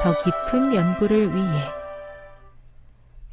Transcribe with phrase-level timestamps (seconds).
[0.00, 1.78] 더 깊은 연구를 위해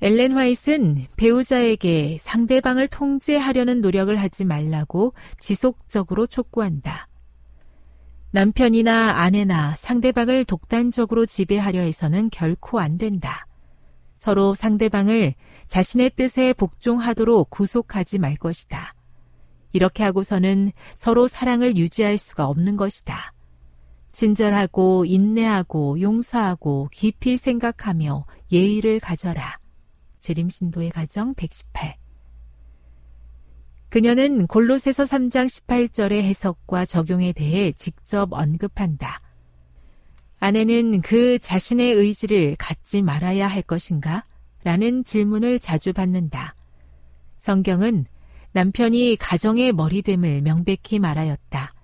[0.01, 7.07] 엘렌 화이트는 배우자에게 상대방을 통제하려는 노력을 하지 말라고 지속적으로 촉구한다.
[8.31, 13.47] 남편이나 아내나 상대방을 독단적으로 지배하려 해서는 결코 안 된다.
[14.17, 15.35] 서로 상대방을
[15.67, 18.93] 자신의 뜻에 복종하도록 구속하지 말 것이다.
[19.71, 23.34] 이렇게 하고서는 서로 사랑을 유지할 수가 없는 것이다.
[24.15, 29.59] 친절하고 인내하고 용서하고 깊이 생각하며 예의를 가져라.
[30.21, 31.97] 재림신도의 가정 118
[33.89, 39.21] 그녀는 골로새서 3장 18절의 해석과 적용에 대해 직접 언급한다.
[40.39, 44.25] 아내는 그 자신의 의지를 갖지 말아야 할 것인가?
[44.63, 46.55] 라는 질문을 자주 받는다.
[47.39, 48.05] 성경은
[48.53, 51.74] 남편이 가정의 머리됨을 명백히 말하였다.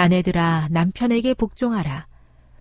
[0.00, 2.06] 아내들아 남편에게 복종하라.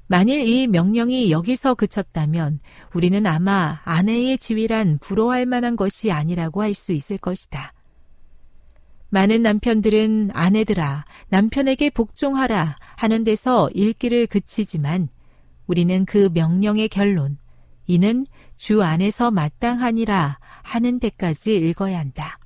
[0.07, 2.59] 만일 이 명령이 여기서 그쳤다면
[2.93, 7.73] 우리는 아마 아내의 지위란 부러워할 만한 것이 아니라고 할 수 있을 것이다.
[9.09, 15.07] 많은 남편들은 아내들아 남편에게 복종하라 하는 데서 읽기를 그치지만
[15.67, 17.37] 우리는 그 명령의 결론
[17.85, 18.25] 이는
[18.57, 22.38] 주 안에서 마땅하니라 하는 데까지 읽어야 한다.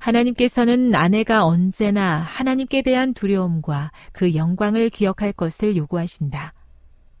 [0.00, 6.54] 하나님께서는 아내가 언제나 하나님께 대한 두려움과 그 영광을 기억할 것을 요구하신다.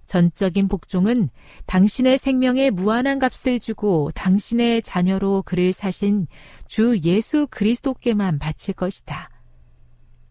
[0.06, 1.28] 전적인 복종은
[1.66, 6.26] 당신의 생명에 무한한 값을 주고 당신의 자녀로 그를 사신
[6.66, 9.30] 주 예수 그리스도께만 바칠 것이다.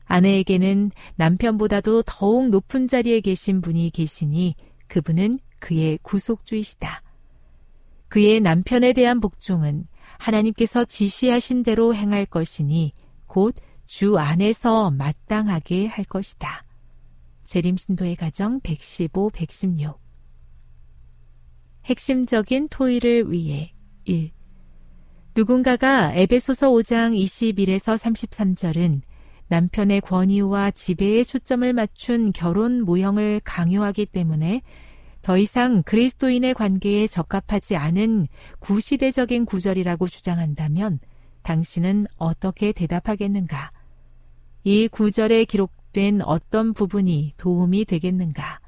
[0.03, 4.55] 아내에게는 남편보다도 더욱 높은 자리에 계신 분이 계시니
[4.87, 7.03] 그분은 그의 구속주이시다.
[8.09, 9.85] 그의 남편에 대한 복종은
[10.19, 12.93] 하나님께서 지시하신 대로 행할 것이니
[13.25, 13.55] 곧
[13.89, 16.63] 주 안에서 마땅하게 할 것이다.
[17.45, 19.99] 재림신도의 가정 115, 116
[21.85, 23.73] 핵심적인 토의를 위해
[24.05, 24.29] 1.
[25.35, 29.01] 누군가가 에베소서 5장 21에서 33절은
[29.47, 34.61] 남편의 권위와 지배에 초점을 맞춘 결혼 모형을 강요하기 때문에
[35.29, 38.27] 더 이상 그리스도인의 관계에 적합하지 않은
[38.57, 40.97] 구시대적인 구절이라고 주장한다면
[41.43, 43.71] 당신은 어떻게 대답하겠는가?
[44.63, 48.59] 이 구절에 기록된 어떤 부분이 도움이 되겠는가?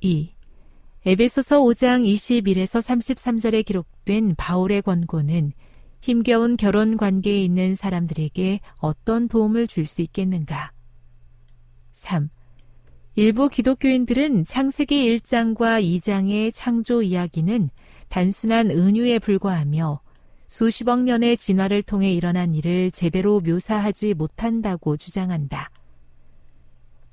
[0.00, 0.34] 2.
[1.06, 5.52] 에베소서 5장 21에서 33절에 기록된 바울의 권고는
[6.02, 10.72] 힘겨운 결혼 관계에 있는 사람들에게 어떤 도움을 줄 수 있겠는가?
[11.94, 12.28] 3.
[13.16, 17.68] 일부 기독교인들은 창세기 1장과 2장의 창조 이야기는
[18.08, 20.00] 단순한 은유에 불과하며
[20.48, 25.70] 수십억 년의 진화를 통해 일어난 일을 제대로 묘사하지 못한다고 주장한다.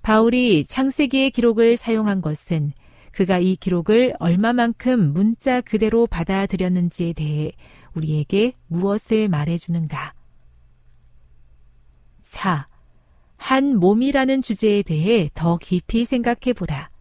[0.01, 2.73] 바울이 창세기의 기록을 사용한 것은
[3.11, 7.51] 그가 이 기록을 얼마만큼 문자 그대로 받아들였는지에 대해
[7.93, 10.15] 우리에게 무엇을 말해주는가?
[12.23, 12.70] 4.
[13.41, 16.91] 한 몸이라는 주제에 대해 더 깊이 생각해 보라.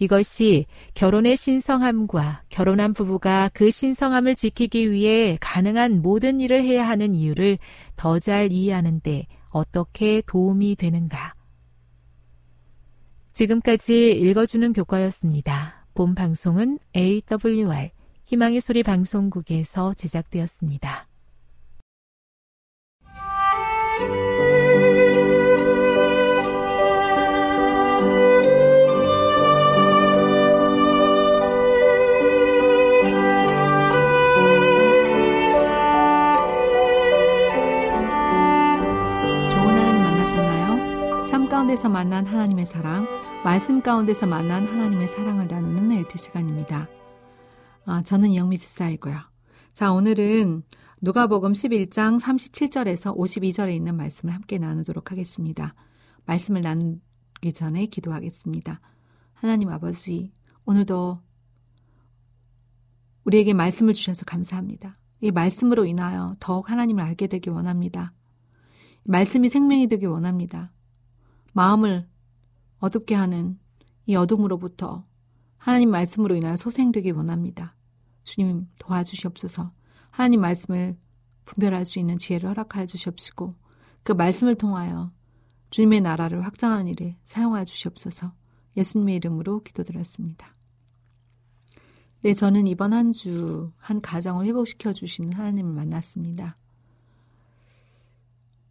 [0.00, 7.58] 이것이 결혼의 신성함과 결혼한 부부가 그 신성함을 지키기 위해 가능한 모든 일을 해야 하는 이유를
[7.94, 11.34] 더 잘 이해하는데 어떻게 도움이 되는가?
[13.32, 15.86] 지금까지 읽어주는 교과였습니다.
[15.94, 17.90] 본 방송은 AWR
[18.24, 21.06] 희망의 소리 방송국에서 제작되었습니다.
[41.66, 43.08] 가운데서 만난 하나님의 사랑,
[43.42, 46.88] 말씀 가운데서 만난 하나님의 사랑을 나누는 엘트 시간입니다.
[47.84, 49.16] 아, 저는 이영미 집사이고요.
[49.72, 50.62] 자, 오늘은
[51.02, 55.74] 누가복음 11장 37절에서 52절에 있는 말씀을 함께 나누도록 하겠습니다.
[56.24, 58.80] 말씀을 나누기 전에 기도하겠습니다.
[59.34, 60.32] 하나님 아버지,
[60.66, 61.20] 오늘도
[63.24, 64.98] 우리에게 말씀을 주셔서 감사합니다.
[65.20, 68.12] 이 말씀으로 인하여 더욱 하나님을 알게 되기 원합니다.
[69.02, 70.70] 말씀이 생명이 되기 원합니다.
[71.56, 72.06] 마음을
[72.80, 73.58] 어둡게 하는
[74.04, 75.06] 이 어둠으로부터
[75.56, 77.74] 하나님 말씀으로 인한 소생되기 원합니다.
[78.24, 79.72] 주님 도와주시옵소서.
[80.10, 80.98] 하나님 말씀을
[81.46, 83.48] 분별할 수 있는 지혜를 허락하여 주시옵시고
[84.02, 85.10] 그 말씀을 통하여
[85.70, 88.34] 주님의 나라를 확장하는 일에 사용하여 주시옵소서.
[88.76, 90.54] 예수님의 이름으로 기도드렸습니다.
[92.20, 96.58] 네, 저는 이번 한 주한 가정을 회복시켜 주시는 하나님을 만났습니다.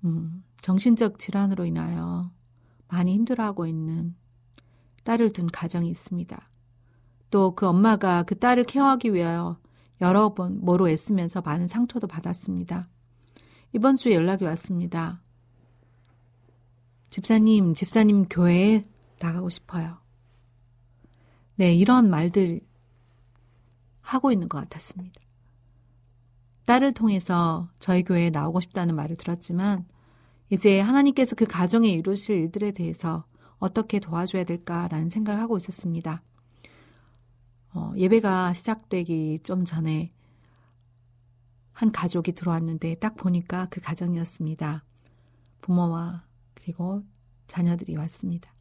[0.04, 2.30] 음, 정신적 질환으로 인하여
[2.88, 4.16] 많이 힘들어하고 있는
[5.04, 6.50] 딸을 둔 가정이 있습니다.
[7.32, 9.60] 또 그 엄마가 그 딸을 케어하기 위하여
[10.02, 12.88] 여러 번 뭐로 애쓰면서 많은 상처도 받았습니다.
[13.74, 15.22] 이번 주에 연락이 왔습니다.
[17.10, 18.86] 집사님, 집사님 교회에
[19.20, 19.98] 나가고 싶어요.
[21.56, 22.62] 네, 이런 말들
[24.02, 25.22] 하고 있는 것 같았습니다.
[26.66, 29.86] 딸을 통해서 저희 교회에 나오고 싶다는 말을 들었지만
[30.50, 33.26] 이제 하나님께서 그 가정에 이루실 일들에 대해서
[33.58, 36.22] 어떻게 도와줘야 될까라는 생각을 하고 있었습니다.
[37.74, 40.12] 어, 예배가 시작되기 좀 전에
[41.74, 44.84] 한 가족이 들어왔는데 딱 보니까 그 가정이었습니다.
[45.62, 47.04] 부모와 그리고
[47.48, 48.54] 자녀들이 왔습니다.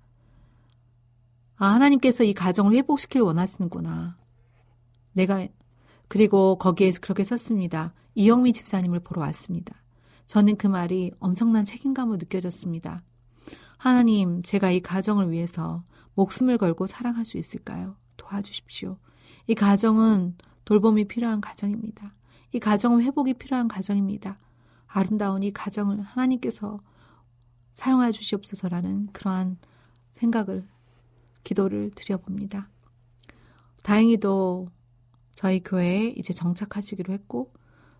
[1.56, 4.18] 아, 하나님께서 이 가정을 회복시킬 원하시는구나.
[5.12, 5.46] 내가,
[6.08, 7.94] 그리고 거기에 그렇게 썼습니다.
[8.16, 9.76] 이영미 집사님을 보러 왔습니다.
[10.26, 13.02] 저는 그 말이 엄청난 책임감을 느껴졌습니다.
[13.76, 15.84] 하나님, 제가 이 가정을 위해서
[16.14, 17.96] 목숨을 걸고 사랑할 수 있을까요?
[18.16, 18.98] 도와주십시오.
[19.46, 22.14] 이 가정은 돌봄이 필요한 가정입니다.
[22.52, 24.38] 이 가정은 회복이 필요한 가정입니다.
[24.86, 26.80] 아름다운 이 가정을 하나님께서
[27.74, 29.58] 사용해 주시옵소서라는 그러한
[30.14, 30.66] 생각을,
[31.42, 32.70] 기도를 드려봅니다.
[33.82, 34.68] 다행히도
[35.34, 37.52] 저희 교회에 이제 정착하시기로 했고,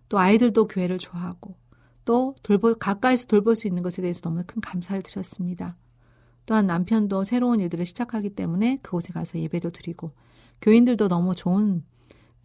[0.07, 1.57] 또 아이들도 교회를 좋아하고,
[2.05, 5.75] 또 돌보, 가까이서 돌볼 수 있는 것에 대해서 너무 큰 감사를 드렸습니다.
[6.45, 10.11] 또한 남편도 새로운 일들을 시작하기 때문에 그곳에 가서 예배도 드리고
[10.61, 11.83] 교인들도 너무 좋은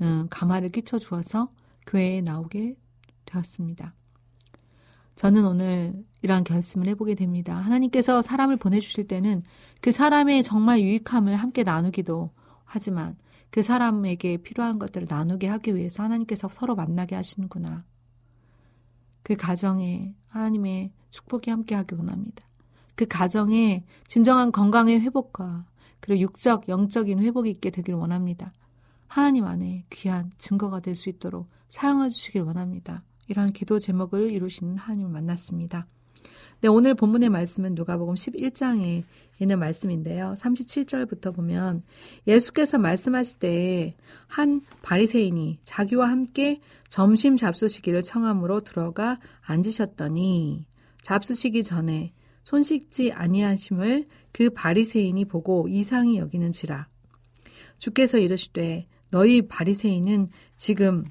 [0.01, 1.51] 음, 감화를 끼쳐 주어서
[1.87, 2.77] 교회에 나오게
[3.27, 3.95] 되었습니다.
[5.15, 7.55] 저는 오늘 이러한 결심을 해보게 됩니다.
[7.55, 9.43] 하나님께서 사람을 보내주실 때는
[9.83, 12.31] 그 사람의 정말 유익함을 함께 나누기도
[12.65, 13.17] 하지만
[13.51, 17.85] 그 사람에게 필요한 것들을 나누게 하기 위해서 하나님께서 서로 만나게 하시는구나.
[19.23, 22.45] 그 가정에 하나님의 축복이 함께하기 원합니다.
[22.95, 25.67] 그 가정에 진정한 건강의 회복과
[26.01, 28.53] 그리고 육적, 영적인 회복이 있게 되길 원합니다.
[29.07, 33.03] 하나님 안에 귀한 증거가 될 수 있도록 사용해 주시길 원합니다.
[33.29, 35.87] 이러한 기도 제목을 이루시는 하나님을 만났습니다.
[36.63, 39.03] 네, 오늘 본문의 말씀은 누가복음 11장에
[39.39, 40.35] 있는 말씀인데요.
[40.37, 41.81] 37절부터 보면
[42.27, 50.67] 예수께서 말씀하실 때한 바리새인이 자기와 함께 점심 잡수시기를 청함으로 들어가 앉으셨더니
[51.01, 52.13] 잡수시기 전에
[52.43, 56.89] 손 씻지 아니하심을 그 바리새인이 보고 이상히 여기는지라
[57.79, 61.07] 주께서 이르시되 너희 바리새인은 지금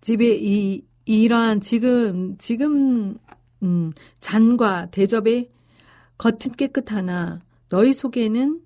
[0.00, 3.16] 집에 이 이러한 지금 지금
[3.62, 5.50] 음, 잔과 대접의
[6.18, 8.60] 겉은 깨끗하나 너희 속에는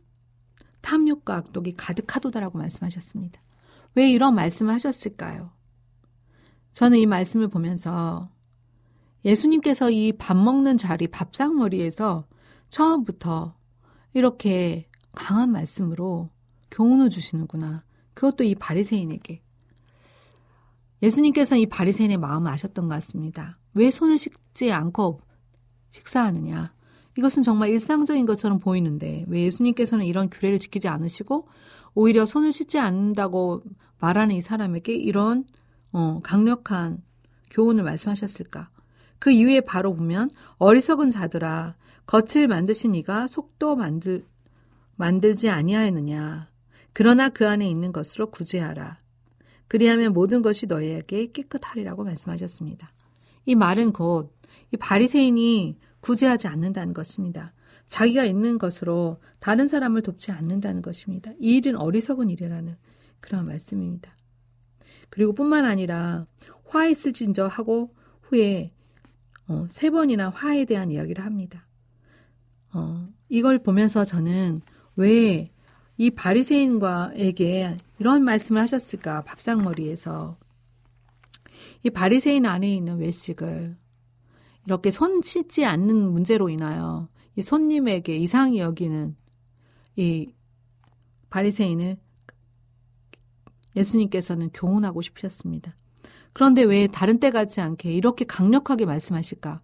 [0.80, 3.40] 탐욕과 악독이 가득하도다라고 말씀하셨습니다.
[3.94, 5.50] 왜 이런 말씀을 하셨을까요?
[6.72, 8.30] 저는 이 말씀을 보면서
[9.24, 12.26] 예수님께서 이 밥 먹는 자리, 밥상머리에서
[12.70, 13.54] 처음부터
[14.14, 16.30] 이렇게 강한 말씀으로
[16.70, 17.84] 교훈을 주시는구나.
[18.14, 19.41] 그것도 이 바리새인에게.
[21.02, 23.58] 예수님께서 이 바리새인의 마음을 아셨던 것 같습니다.
[23.74, 25.20] 왜 손을 씻지 않고
[25.90, 26.72] 식사하느냐?
[27.18, 31.48] 이것은 정말 일상적인 것처럼 보이는데 왜 예수님께서는 이런 규례를 지키지 않으시고
[31.94, 33.62] 오히려 손을 씻지 않는다고
[33.98, 35.44] 말하는 이 사람에게 이런
[35.92, 37.02] 어, 강력한
[37.50, 38.70] 교훈을 말씀하셨을까?
[39.18, 44.24] 그 이후에 바로 보면 어리석은 자들아 겉을 만드신 이가 속도 만들
[44.96, 46.48] 만들지 아니하였느냐
[46.92, 49.01] 그러나 그 안에 있는 것으로 구제하라
[49.68, 52.92] 그리하면 모든 것이 너희에게 깨끗하리라고 말씀하셨습니다.
[53.46, 54.42] 이 말은 곧
[54.72, 57.52] 이 바리새인이 구제하지 않는다는 것입니다.
[57.86, 61.30] 자기가 있는 것으로 다른 사람을 돕지 않는다는 것입니다.
[61.38, 62.76] 이 일은 어리석은 일이라는
[63.20, 64.16] 그런 말씀입니다.
[65.10, 66.26] 그리고 뿐만 아니라
[66.64, 68.72] 화했을진저 하고 후에
[69.46, 71.66] 어, 세 번이나 화에 대한 이야기를 합니다.
[72.72, 74.62] 어, 이걸 보면서 저는
[74.96, 75.51] 왜
[76.02, 80.36] 이 바리새인과에게 이런 말씀을 하셨을까 밥상머리에서
[81.84, 83.76] 이 바리새인 안에 있는 외식을
[84.66, 87.06] 이렇게 손 씻지 않는 문제로 인하여
[87.36, 89.14] 이 손님에게 이상히 여기는
[89.94, 90.34] 이
[91.30, 91.98] 바리새인을
[93.76, 95.76] 예수님께서는 교훈하고 싶으셨습니다.
[96.32, 99.62] 그런데 왜 다른 때 같지 않게 이렇게 강력하게 말씀하실까?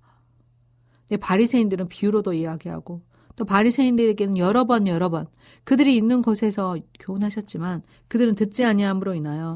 [1.08, 3.02] 네, 바리새인들은 비유로도 이야기하고
[3.38, 5.28] 또 바리새인들에게는 여러 번 여러 번
[5.62, 9.54] 그들이 있는 곳에서 교훈하셨지만 그들은 듣지 아니함으로 인하여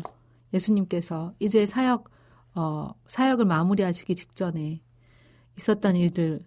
[0.54, 2.08] 예수님께서 이제 사역
[2.54, 4.80] 어, 사역을 마무리하시기 직전에
[5.58, 6.46] 있었던 일들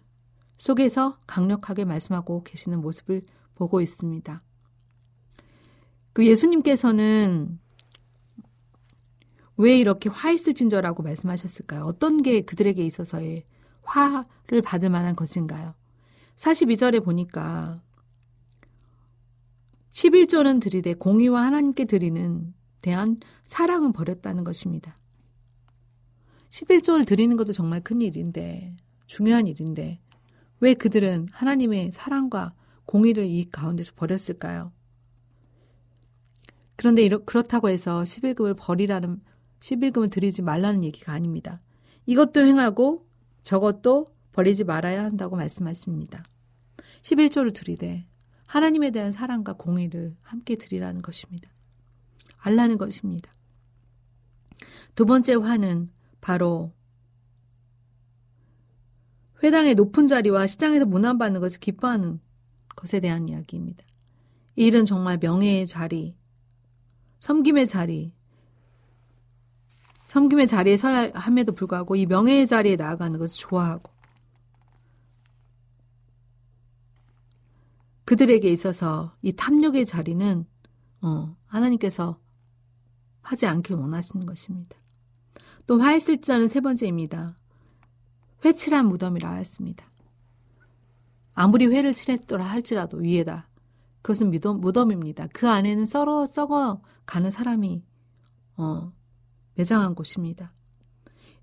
[0.56, 3.20] 속에서 강력하게 말씀하고 계시는 모습을
[3.54, 4.42] 보고 있습니다.
[6.14, 7.58] 그 예수님께서는
[9.58, 11.84] 왜 이렇게 화 있을진저라고 말씀하셨을까요?
[11.84, 13.44] 어떤 게 그들에게 있어서의
[13.82, 15.74] 화를 받을 만한 것인가요?
[16.36, 17.82] 42절에 보니까
[19.92, 22.52] 11조는 들이대 공의와 하나님께 드리는
[22.82, 24.98] 대한 사랑은 버렸다는 것입니다.
[26.50, 28.76] 11조를 드리는 것도 정말 큰 일인데
[29.06, 30.00] 중요한 일인데
[30.60, 34.72] 왜 그들은 하나님의 사랑과 공의를 이 가운데서 버렸을까요?
[36.76, 39.20] 그런데 이렇, 그렇다고 해서 11금을 버리라는
[39.60, 41.60] 11금을 드리지 말라는 얘기가 아닙니다.
[42.04, 43.06] 이것도 행하고
[43.42, 46.22] 저것도 버리지 말아야 한다고 말씀하십니다.
[47.00, 48.06] 11조를 드리되
[48.44, 51.48] 하나님에 대한 사랑과 공의를 함께 드리라는 것입니다.
[52.36, 53.32] 알라는 것입니다.
[54.94, 55.90] 두 번째 화는
[56.20, 56.72] 바로
[59.42, 62.20] 회당의 높은 자리와 시장에서 문안받는 것을 기뻐하는
[62.68, 63.84] 것에 대한 이야기입니다.
[64.56, 66.14] 이 일은 정말 명예의 자리,
[67.20, 68.12] 섬김의 자리,
[70.06, 73.95] 섬김의 자리에 서야 함에도 불구하고 이 명예의 자리에 나아가는 것을 좋아하고
[78.06, 80.46] 그들에게 있어서 이 탐욕의 자리는
[81.02, 82.18] 어, 하나님께서
[83.20, 84.76] 하지 않길 원하시는 것입니다.
[85.66, 87.36] 또 화했을 자는 세 번째입니다.
[88.44, 89.84] 회칠한 무덤이라 하였습니다.
[91.34, 93.48] 아무리 회를 칠했더라 할지라도 위에다
[94.02, 95.26] 그것은 무덤, 무덤입니다.
[95.32, 97.82] 그 안에는 썰어 썩어 가는 사람이
[98.56, 98.92] 어,
[99.54, 100.52] 매장한 곳입니다.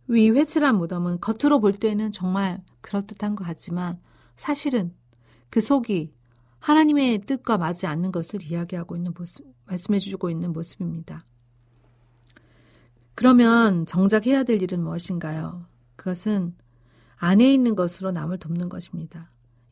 [0.08, 4.00] 위 회칠한 무덤은 겉으로 볼 때는 정말 그럴듯한 것 같지만
[4.38, 4.96] 사실은
[5.50, 6.14] 그 속이
[6.64, 11.26] 하나님의 뜻과 맞지 않는 것을 이야기하고 있는 모습, 말씀해 주고 있는 모습입니다.
[13.16, 15.66] 그러면 정작 해야 될 일은 무엇인가요?
[15.98, 16.56] 그것은
[17.18, 19.30] 안에 있는 것으로 남을 돕는 것입니다.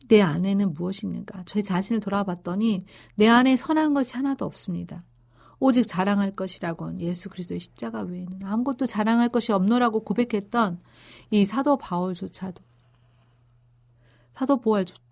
[0.09, 1.43] 내 안에는 무엇이 있는가?
[1.45, 2.83] 저희 자신을 돌아봤더니
[3.15, 5.05] 내 안에 선한 것이 하나도 없습니다.
[5.61, 10.81] 오직 자랑할 것이라곤 예수 그리스도의 십자가 외에는 아무것도 자랑할 것이 없노라고 고백했던
[11.29, 12.61] 이 사도 바울조차도
[14.33, 14.59] 사도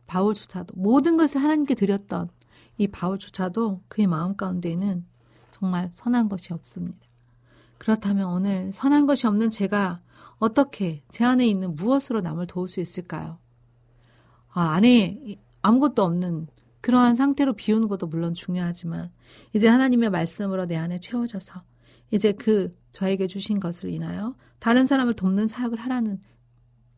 [0.10, 2.30] 바울조차도 모든 것을 하나님께 드렸던
[2.80, 5.06] 이 바울조차도 그의 마음 가운데에는
[5.52, 6.98] 정말 선한 것이 없습니다.
[7.78, 10.02] 그렇다면 오늘 선한 것이 없는 제가
[10.40, 13.38] 어떻게 제 안에 있는 무엇으로 남을 도울 수 있을까요?
[14.50, 16.48] 아, 안에 아무것도 없는
[16.82, 19.12] 그러한 상태로 비우는 것도 물론 중요하지만
[19.54, 21.62] 이제 하나님의 말씀으로 내 안에 채워져서
[22.12, 26.20] 이제 그 저에게 주신 것을 인하여 다른 사람을 돕는 사역을 하라는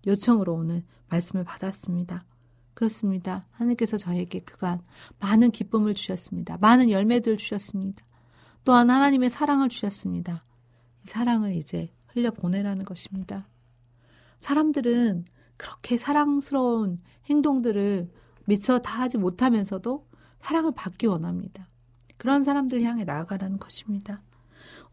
[0.08, 2.24] 요청으로 오늘 말씀을 받았습니다.
[2.74, 3.46] 그렇습니다.
[3.52, 4.82] 하나님께서 저에게 그간
[5.20, 6.58] 많은 기쁨을 주셨습니다.
[6.60, 8.06] 많은 열매들을 주셨습니다.
[8.64, 10.46] 또한 하나님의 사랑을 주셨습니다.
[11.04, 13.48] 이 사랑을 이제 흘려 보내라는 것입니다.
[14.40, 15.26] 사람들은
[15.58, 18.10] 그렇게 사랑스러운 행동들을
[18.46, 20.08] 미처 다 하지 못하면서도
[20.42, 21.70] 사랑을 받기 원합니다.
[22.18, 24.22] 그런 사람들 향해 나아가라는 것입니다.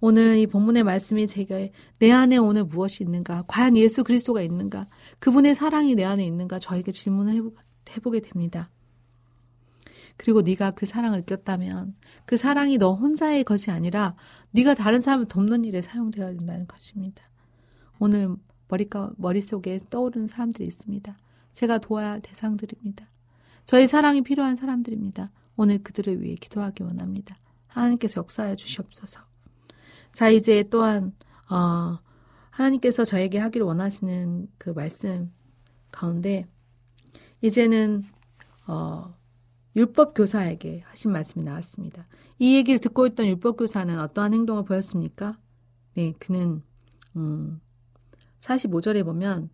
[0.01, 1.69] 오늘 이 본문의 말씀이 제가
[1.99, 3.45] 내 안에 오늘 무엇이 있는가?
[3.49, 4.87] 과연 예수 그리스도가 있는가?
[5.19, 6.59] 그분의 사랑이 내 안에 있는가?
[6.59, 7.51] 저에게 질문을 해보,
[7.91, 8.71] 해보게 됩니다.
[10.17, 11.95] 그리고 네가 그 사랑을 느꼈다면
[12.27, 14.17] 그 사랑이 너 혼자의 것이 아니라
[14.51, 17.23] 네가 다른 사람을 돕는 일에 사용되어야 된다는 것입니다.
[17.99, 18.37] 오늘
[18.69, 21.17] 머리가, 머릿속에 떠오르는 사람들이 있습니다.
[21.53, 23.07] 제가 도와야 할 대상들입니다.
[23.65, 25.31] 저의 사랑이 필요한 사람들입니다.
[25.57, 27.39] 오늘 그들을 위해 기도하기 원합니다.
[27.67, 29.21] 하나님께서 역사해 주시옵소서.
[30.13, 31.13] 자, 이제 또한,
[31.51, 31.99] 어,
[32.51, 35.33] 하나님께서 저에게 하기를 원하시는 그 말씀
[35.91, 36.47] 가운데,
[37.41, 38.05] 이제는,
[38.67, 39.15] 어,
[39.77, 42.07] 율법 교사에게 하신 말씀이 나왔습니다.
[42.39, 45.39] 이 얘기를 듣고 있던 율법 교사는 어떠한 행동을 보였습니까?
[45.95, 46.63] 네, 그는,
[47.17, 47.61] 음,
[48.41, 49.51] 45절에 보면,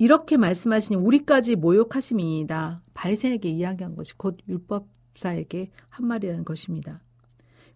[0.00, 2.82] 이렇게 말씀하시니 우리까지 모욕하심이니다.
[2.94, 7.02] 바리새에게 이야기한 것이 곧 율법사에게 한 말이라는 것입니다.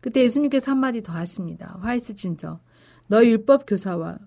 [0.01, 1.79] 그때 예수님께서 한마디 더 하십니다.
[1.83, 2.61] 화이스 진저
[3.09, 4.19] 너희 율법 교사와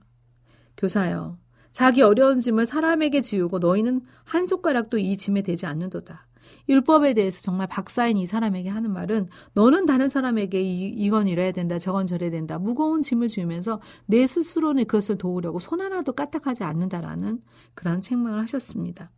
[0.78, 1.40] 교사여
[1.72, 6.28] 자기 어려운 짐을 사람에게 지우고 너희는 한 손가락도 이 짐에 대지 않는도다.
[6.70, 11.78] 율법에 대해서 정말 박사인 이 사람에게 하는 말은 너는 다른 사람에게 이, 이건 이래야 된다
[11.80, 17.42] 저건 저래야 된다 무거운 짐을 지우면서 내 스스로는 그것을 도우려고 손 하나도 까딱하지 않는다라는
[17.74, 19.10] 그런 책망을 하셨습니다.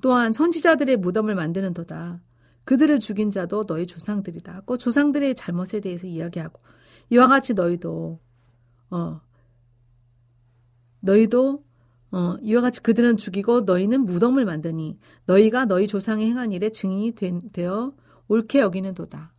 [0.00, 2.20] 또한 선지자들의 무덤을 만드는 도다.
[2.64, 4.62] 그들을 죽인 자도 너희 조상들이다.
[4.66, 6.60] 꼭 조상들의 잘못에 대해서 이야기하고
[7.10, 8.18] 이와 같이 너희도
[8.90, 9.20] 어
[11.06, 11.64] 너희도
[12.12, 17.50] 어, 이와 같이 그들은 죽이고 너희는 무덤을 만드니 너희가 너희 조상의 행한 일에 증인이 된,
[17.52, 17.94] 되어
[18.28, 19.32] 옳게 여기는도다.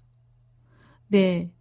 [1.08, 1.52] 네.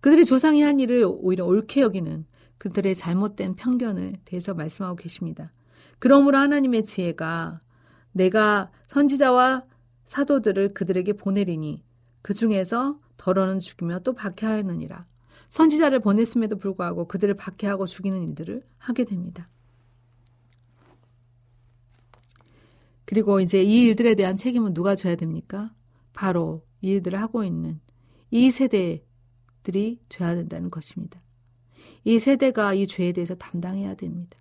[0.00, 2.26] 그들이 조상이 한 일을 오히려 옳게 여기는
[2.58, 5.52] 그들의 잘못된 편견을 대해서 말씀하고 계십니다.
[5.98, 7.60] 그러므로 하나님의 지혜가
[8.12, 9.64] 내가 선지자와
[10.04, 11.82] 사도들을 그들에게 보내리니
[12.22, 15.06] 그 중에서 덜어는 죽이며 또 박해하였느니라.
[15.48, 19.48] 선지자를 보냈음에도 불구하고 그들을 박해하고 죽이는 일들을 하게 됩니다.
[23.04, 25.72] 그리고 이제 이 일들에 대한 책임은 누가 져야 됩니까?
[26.12, 27.80] 바로 이 일들을 하고 있는
[28.30, 31.22] 이 세대들이 져야 된다는 것입니다.
[32.04, 34.38] 이 세대가 이 죄에 대해서 담당해야 됩니다.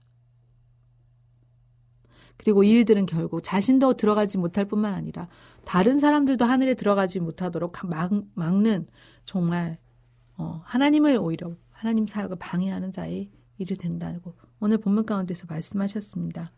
[2.37, 5.27] 그리고 이 일들은 결국 자신도 들어가지 못할 뿐만 아니라
[5.63, 8.87] 다른 사람들도 하늘에 들어가지 못하도록 막, 막는
[9.25, 9.79] 정말
[10.37, 16.51] 어, 하나님을 오히려 하나님 사역을 방해하는 자의 일이 된다고 오늘 본문 가운데서 말씀하셨습니다.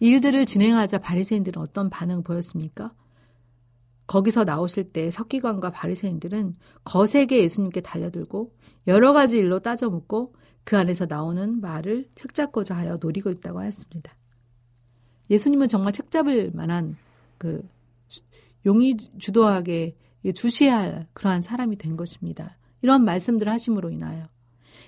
[0.00, 2.92] 일들을 진행하자 바리새인들은 어떤 반응을 보였습니까?
[4.06, 8.52] 거기서 나오실 때 석기관과 바리새인들은 거세게 예수님께 달려들고
[8.88, 10.34] 여러 가지 일로 따져 묻고
[10.64, 14.16] 그 안에서 나오는 말을 책잡고자 하여 노리고 있다고 하였습니다.
[15.30, 16.96] 예수님은 정말 책잡을 만한
[17.38, 17.62] 그
[18.66, 19.96] 용의 주도하게
[20.34, 22.56] 주시해야 할 그러한 사람이 된 것입니다.
[22.82, 24.28] 이런 말씀들을 하심으로 인하여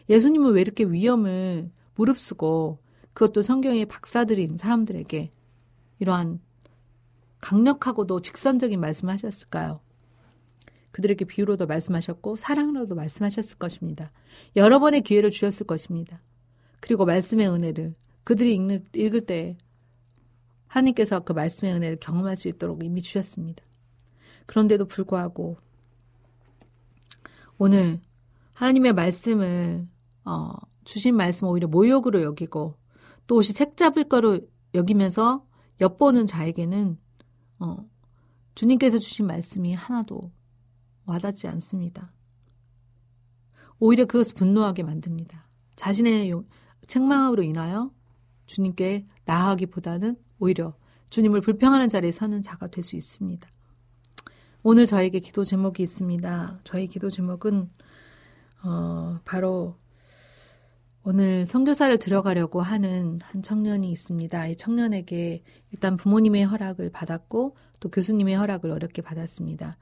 [0.08, 2.78] 예수님은 왜 이렇게 위험을 무릅쓰고
[3.12, 5.30] 그것도 성경의 박사들인 사람들에게
[5.98, 6.40] 이러한
[7.40, 9.80] 강력하고도 직선적인 말씀을 하셨을까요?
[10.92, 14.12] 그들에게 비유로도 말씀하셨고 사랑으로도 말씀하셨을 것입니다.
[14.56, 16.22] 여러 번의 기회를 주셨을 것입니다.
[16.80, 18.60] 그리고 말씀의 은혜를 그들이
[18.94, 19.56] 읽을 때
[20.66, 23.64] 하나님께서 그 말씀의 은혜를 경험할 수 있도록 이미 주셨습니다.
[24.46, 25.58] 그런데도 불구하고
[27.58, 28.00] 오늘
[28.54, 29.86] 하나님의 말씀을
[30.24, 30.52] 어,
[30.84, 32.76] 주신 말씀 오히려 모욕으로 여기고
[33.26, 34.40] 또 혹시 책 잡을 거로
[34.74, 35.46] 여기면서
[35.80, 36.98] 엿보는 자에게는
[37.58, 37.76] 어,
[38.54, 40.30] 주님께서 주신 말씀이 하나도
[41.04, 42.12] 와닿지 않습니다.
[43.78, 45.48] 오히려 그것을 분노하게 만듭니다.
[45.74, 46.32] 자신의
[46.86, 47.90] 책망으로 인하여
[48.46, 50.76] 주님께 나아가기보다는 오히려
[51.10, 53.48] 주님을 불평하는 자리에 서는 자가 될 수 있습니다.
[54.64, 56.60] 오늘 저에게 기도 제목이 있습니다.
[56.62, 57.68] 저의 기도 제목은
[58.64, 59.76] 어, 바로
[61.02, 64.46] 오늘 선교사를 들어가려고 하는 한 청년이 있습니다.
[64.46, 69.78] 이 청년에게 일단 부모님의 허락을 받았고 또 교수님의 허락을 어렵게 받았습니다.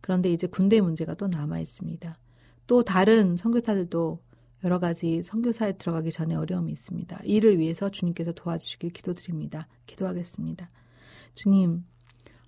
[0.00, 2.18] 그런데 이제 군대 문제가 또 남아 있습니다.
[2.66, 4.20] 또 다른 선교사들도
[4.64, 7.20] 여러 가지 선교사에 들어가기 전에 어려움이 있습니다.
[7.22, 9.68] 이를 위해서 주님께서 도와주시길 기도드립니다.
[9.86, 10.70] 기도하겠습니다.
[11.36, 11.84] 주님,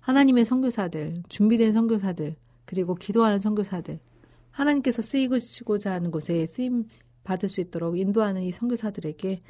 [0.07, 3.99] 하나님의 선교사들, 준비된 선교사들, 그리고 기도하는 선교사들,
[4.51, 6.85] 하나님께서 쓰이고자 하는 곳에 쓰임
[7.25, 9.41] 받을 수 있도록 인도하는 이 선교사들에게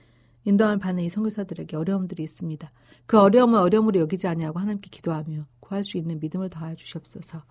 [0.46, 2.72] 인도하는 받는 이 선교사들에게 어려움들이 있습니다.
[3.06, 7.44] 그 어려움을 어려움으로 여기지 아니하고 하나님께 기도하며 구할 수 있는 믿음을 더하여 주시옵소서.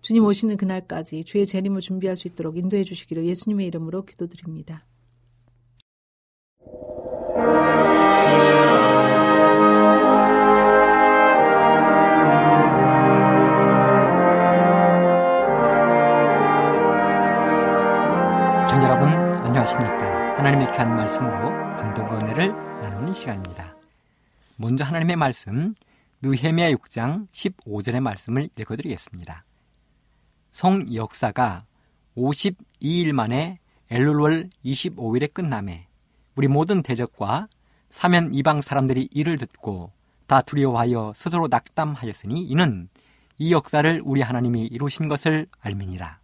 [0.00, 4.86] 주님 오시는 그날까지 주의 재림을 준비할 수 있도록 인도해 주시기를 예수님의 이름으로 기도드립니다.
[20.38, 23.74] 하나님의 귀한 말씀으로 감동과 은혜를 나누는 시간입니다
[24.54, 25.74] 먼저 하나님의 말씀
[26.22, 29.42] 느헤미야 6장 15절의 말씀을 읽어드리겠습니다
[30.52, 31.64] 성 역사가
[32.16, 33.58] 52일 만에
[33.90, 35.88] 엘룰월 25일에 끝남에
[36.36, 37.48] 우리 모든 대적과
[37.90, 39.90] 사면 이방 사람들이 이를 듣고
[40.28, 42.88] 다 두려워하여 스스로 낙담하였으니 이는
[43.38, 46.20] 이 역사를 우리 하나님이 이루신 것을 알미니라.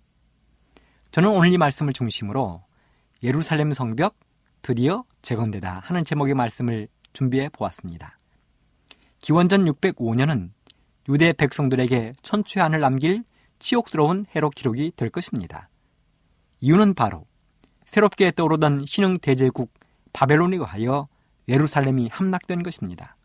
[1.11, 2.63] 저는 오늘 이 말씀을 중심으로
[3.25, 4.17] 예루살렘 성벽
[4.61, 8.19] 드디어 재건되다 하는 제목의 말씀을 준비해 보았습니다.
[9.23, 10.51] 기원전 605년은
[11.09, 13.25] 유대 백성들에게 천추의 안을 남길
[13.59, 15.71] 치욕스러운 해로 기록이 될 것입니다.
[16.61, 17.25] 이유는 바로
[17.87, 19.73] 새롭게 떠오르던 신흥 대제국
[20.13, 21.09] 바벨론에 의하여
[21.49, 23.17] 예루살렘이 함락된 것입니다.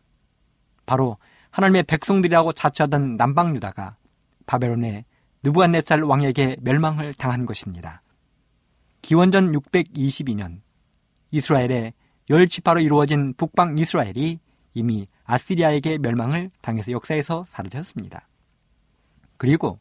[0.85, 1.17] 바로
[1.51, 3.97] 하나님의 백성들이라고 자처하던 남방 유다가
[4.45, 5.03] 바벨론의
[5.43, 8.01] 느부갓네살 왕에게 멸망을 당한 것입니다.
[9.01, 10.61] 기원전 622년
[11.31, 11.93] 이스라엘의
[12.29, 14.39] 열 지파로 이루어진 북방 이스라엘이
[14.73, 18.27] 이미 아시리아에게 멸망을 당해서 역사에서 사라졌습니다.
[19.37, 19.79] 그리고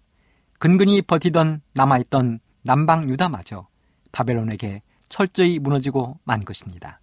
[0.59, 3.69] 근근히 버티던 남아있던 남방 유다마저
[4.13, 7.01] 바벨론에게 철저히 무너지고 만 것입니다.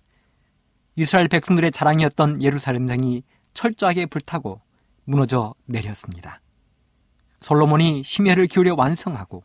[0.96, 3.24] 이스라엘 백성들의 자랑이었던 예루살렘 성이
[3.54, 4.62] 철저하게 불타고
[5.04, 6.42] 무너져 내렸습니다.
[7.42, 9.44] 솔로몬이 심혈을 기울여 완성하고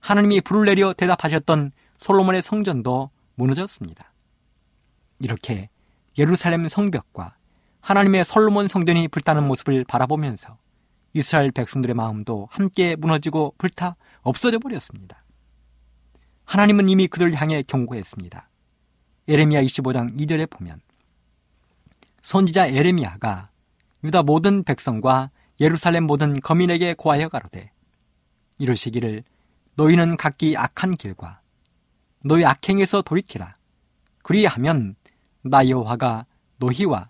[0.00, 4.12] 하나님이 불을 내려 대답하셨던 솔로몬의 성전도 무너졌습니다.
[5.20, 5.70] 이렇게
[6.18, 7.36] 예루살렘 성벽과
[7.80, 10.58] 하나님의 솔로몬 성전이 불타는 모습을 바라보면서
[11.14, 15.24] 이스라엘 백성들의 마음도 함께 무너지고 불타 없어져 버렸습니다.
[16.44, 18.48] 하나님은 이미 그들을 향해 경고했습니다.
[19.28, 20.80] 에레미야 25장 2절에 보면
[22.22, 23.50] 선지자 에레미야가
[24.02, 27.70] 유다 모든 백성과 예루살렘 모든 거민에게 고하여 가로되
[28.58, 29.22] 이르시기를
[29.76, 31.41] 너희는 각기 악한 길과
[32.24, 33.56] 너희 악행에서 돌이키라
[34.22, 34.94] 그리하면
[35.42, 36.26] 나 여호와가
[36.58, 37.08] 너희와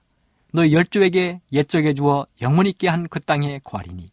[0.52, 4.10] 너희 열조에게 옛적에 주어 영원 있게 한 그 땅에 거하리니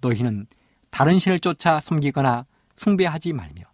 [0.00, 0.46] 너희는
[0.90, 3.64] 다른 신을 쫓아 섬기거나 숭배하지 말며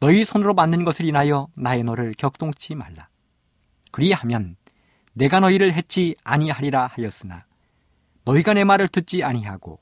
[0.00, 3.08] 너희 손으로 만든 것을 인하여 나의 너를 격동치 말라.
[3.92, 4.56] 그리하면
[5.12, 7.44] 내가 너희를 해치 아니하리라 하였으나
[8.24, 9.78] 너희가 내 말을 듣지 아니하고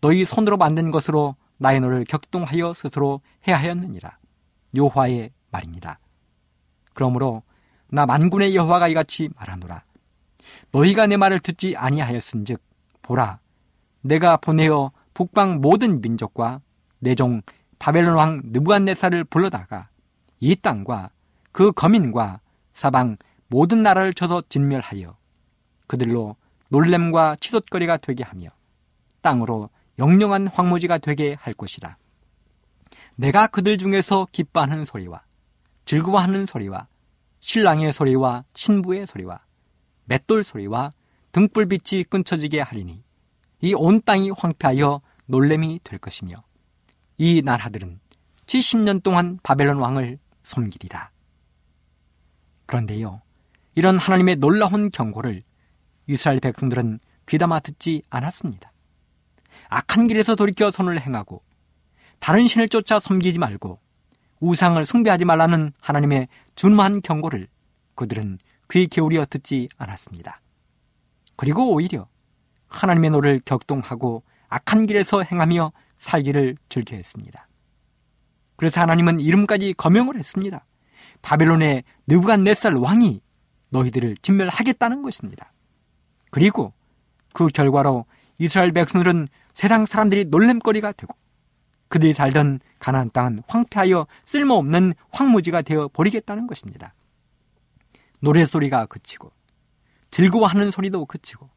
[0.00, 4.18] 너희 손으로 만든 것으로 나의 너를 격동하여 스스로 해하였느니라.
[4.74, 5.98] 여호와의 말입니다.
[6.94, 7.42] 그러므로
[7.88, 9.84] 나 만군의 여호와가 이같이 말하노라.
[10.72, 12.60] 너희가 내 말을 듣지 아니하였은즉
[13.02, 13.40] 보라
[14.00, 16.60] 내가 보내어 북방 모든 민족과
[16.98, 17.42] 내 종
[17.78, 19.88] 바벨론 왕 느부갓네살을 불러다가
[20.40, 21.10] 이 땅과
[21.50, 22.40] 그 거민과
[22.74, 23.16] 사방
[23.48, 25.16] 모든 나라를 쳐서 진멸하여
[25.88, 26.36] 그들로
[26.68, 28.48] 놀램과 치솟거리가 되게 하며
[29.20, 31.96] 땅으로 영영한 황무지가 되게 할 것이라.
[33.16, 35.22] 내가 그들 중에서 기뻐하는 소리와
[35.84, 36.86] 즐거워하는 소리와
[37.40, 39.40] 신랑의 소리와 신부의 소리와
[40.04, 40.92] 맷돌 소리와
[41.32, 43.02] 등불빛이 끊쳐지게 하리니
[43.60, 46.34] 이 온 땅이 황폐하여 놀램이 될 것이며
[47.18, 48.00] 이 나라들은
[48.46, 51.10] 70년 동안 바벨론 왕을 섬기리라.
[52.66, 53.22] 그런데요,
[53.74, 55.42] 이런 하나님의 놀라운 경고를
[56.08, 56.98] 이스라엘 백성들은
[57.28, 58.72] 귀담아 듣지 않았습니다.
[59.68, 61.40] 악한 길에서 돌이켜 선을 행하고
[62.22, 63.80] 다른 신을 쫓아 섬기지 말고
[64.38, 67.48] 우상을 숭배하지 말라는 하나님의 준엄한 경고를
[67.96, 68.38] 그들은
[68.70, 70.40] 귀 기울여 듣지 않았습니다.
[71.34, 72.06] 그리고 오히려
[72.68, 77.48] 하나님의 노를 격동하고 악한 길에서 행하며 살기를 즐겨 했습니다.
[78.54, 80.64] 그래서 하나님은 이름까지 거명을 했습니다.
[81.22, 83.20] 바벨론의 느부갓네살 왕이
[83.70, 85.52] 너희들을 진멸하겠다는 것입니다.
[86.30, 86.72] 그리고
[87.32, 88.06] 그 결과로
[88.38, 91.16] 이스라엘 백성들은 세상 사람들이 놀램거리가 되고
[91.92, 96.94] 그들이 살던 가나안 땅은 황폐하여 쓸모없는 황무지가 되어 버리겠다는 것입니다.
[98.20, 99.30] 노래소리가 그치고
[100.10, 101.50] 즐거워하는 소리도 그치고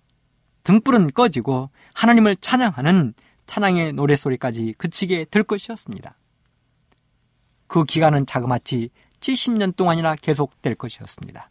[0.64, 3.14] 등불은 꺼지고 하나님을 찬양하는
[3.46, 6.18] 찬양의 노래소리까지 그치게 될 것이었습니다.
[7.68, 8.90] 그 기간은 자그마치
[9.22, 11.50] 70년 동안이나 계속될 것이었습니다.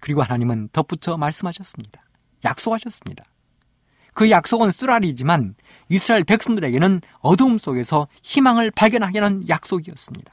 [0.00, 2.02] 그리고 하나님은 덧붙여 말씀하셨습니다.
[2.42, 3.22] 약속하셨습니다.
[4.16, 5.54] 그 약속은 쓰라리지만
[5.90, 10.32] 이스라엘 백성들에게는 어두움 속에서 희망을 발견하게 하는 약속이었습니다.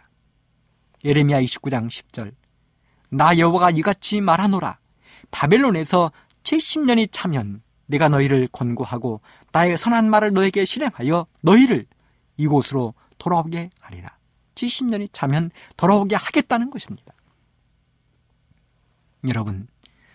[1.03, 2.31] 예레미야 29장 10절
[3.11, 4.79] 나 여호와가 이같이 말하노라.
[5.31, 9.19] 바벨론에서 70년이 차면 내가 너희를 권고하고
[9.51, 11.85] 나의 선한 말을 너에게 실행하여 너희를
[12.37, 14.17] 이곳으로 돌아오게 하리라.
[14.55, 17.13] 70년이 차면 돌아오게 하겠다는 것입니다.
[19.27, 19.67] 여러분,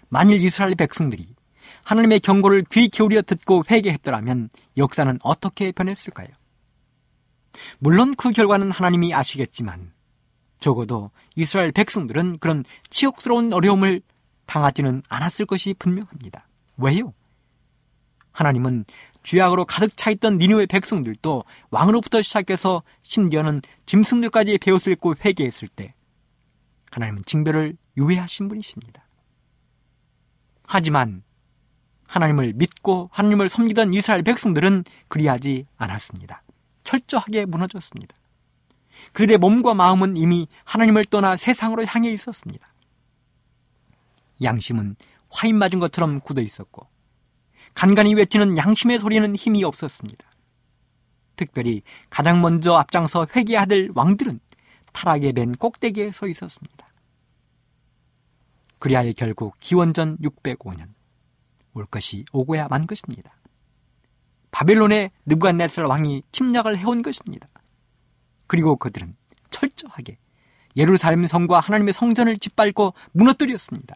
[0.08, 1.37] 만일 이스라엘 백성들이
[1.88, 6.28] 하나님의 경고를 귀 기울여 듣고 회개했더라면 역사는 어떻게 변했을까요?
[7.78, 9.94] 물론 그 결과는 하나님이 아시겠지만
[10.60, 14.02] 적어도 이스라엘 백성들은 그런 치욕스러운 어려움을
[14.44, 16.46] 당하지는 않았을 것이 분명합니다.
[16.76, 17.14] 왜요?
[18.32, 18.84] 하나님은
[19.22, 25.94] 죄악으로 가득 차 있던 니누의 백성들도 왕으로부터 시작해서 심지어는 짐승들까지 배옷을 입고 회개했을 때
[26.90, 29.08] 하나님은 징별을 유예하신 분이십니다.
[30.66, 31.22] 하지만
[32.08, 36.42] 하나님을 믿고 하나님을 섬기던 이스라엘 백성들은 그리하지 않았습니다.
[36.82, 38.16] 철저하게 무너졌습니다.
[39.12, 42.66] 그들의 몸과 마음은 이미 하나님을 떠나 세상으로 향해 있었습니다.
[44.42, 44.96] 양심은
[45.28, 46.88] 화인 맞은 것처럼 굳어 있었고
[47.74, 50.24] 간간히 외치는 양심의 소리는 힘이 없었습니다.
[51.36, 54.40] 특별히 가장 먼저 앞장서 회개하들 왕들은
[54.92, 56.88] 타락에 맨 꼭대기에 서 있었습니다.
[58.78, 60.97] 그리하여 결국 기원전 605년
[61.74, 63.34] 올 것이 오고야 만 것입니다.
[64.50, 67.48] 바벨론의 느부갓네살 왕이 침략을 해온 것입니다.
[68.46, 69.14] 그리고 그들은
[69.50, 70.18] 철저하게
[70.76, 73.94] 예루살렘 성과 하나님의 성전을 짓밟고 무너뜨렸습니다.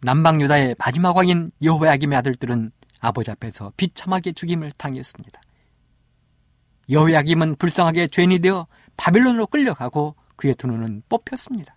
[0.00, 5.40] 남방 유다의 마지막 왕인 여호야김의 아들들은 아버지 앞에서 비참하게 죽임을 당했습니다.
[6.90, 8.66] 여호야김은 불쌍하게 죄인이 되어
[8.96, 11.76] 바벨론으로 끌려가고 그의 두 눈은 뽑혔습니다.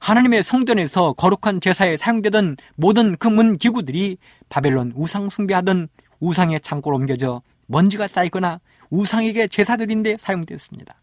[0.00, 5.88] 하나님의 성전에서 거룩한 제사에 사용되던 모든 금은 기구들이 바벨론 우상 숭배하던
[6.20, 11.00] 우상의 창고로 옮겨져 먼지가 쌓이거나 우상에게 제사드린데 사용됐습니다.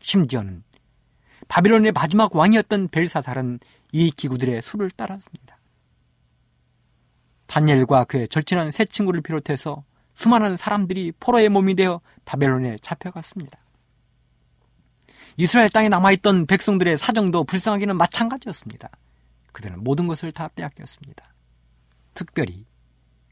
[0.00, 0.62] 심지어는
[1.48, 3.60] 바벨론의 마지막 왕이었던 벨사살은
[3.92, 5.58] 이 기구들의 수를 따랐습니다.
[7.46, 13.63] 다니엘과 그의 절친한 세 친구를 비롯해서 수많은 사람들이 포로의 몸이 되어 바벨론에 잡혀갔습니다.
[15.36, 18.88] 이스라엘 땅에 남아있던 백성들의 사정도 불쌍하기는 마찬가지였습니다.
[19.52, 21.34] 그들은 모든 것을 다 빼앗겼습니다.
[22.14, 22.66] 특별히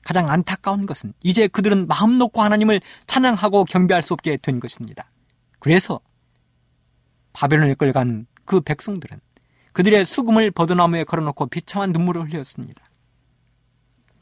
[0.05, 5.11] 가장 안타까운 것은 이제 그들은 마음 놓고 하나님을 찬양하고 경배할 수 없게 된 것입니다.
[5.61, 6.01] 그래서
[7.33, 9.21] 바벨론에 끌간 그 백성들은
[9.73, 12.85] 그들의 수금을 버드나무에 걸어놓고 비참한 눈물을 흘렸습니다.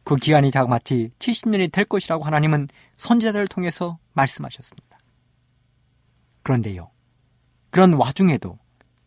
[0.04, 4.98] 그 기간이 자그마치 70년이 될 것이라고 하나님은 선지자들을 통해서 말씀하셨습니다.
[6.42, 6.90] 그런데요,
[7.70, 8.59] 그런 와중에도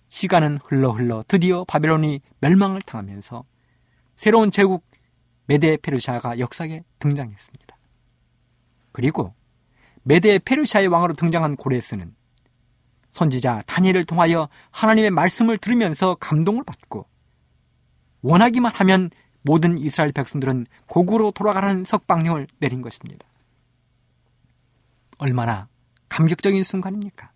[0.09, 3.43] 시간은 흘러 흘러 드디어 바벨론이 멸망을 당하면서
[4.15, 4.85] 새로운 제국
[5.45, 7.77] 메데 페르시아가 역사에 등장했습니다.
[8.91, 9.33] 그리고
[10.03, 12.15] 메데 페르시아의 왕으로 등장한 고레스는
[13.11, 17.07] 선지자 다니엘을 통하여 하나님의 말씀을 들으면서 감동을 받고
[18.21, 19.09] 원하기만 하면
[19.41, 23.27] 모든 이스라엘 백성들은 고구로 돌아가라는 석방령을 내린 것입니다.
[25.17, 25.67] 얼마나
[26.09, 27.32] 감격적인 순간입니까?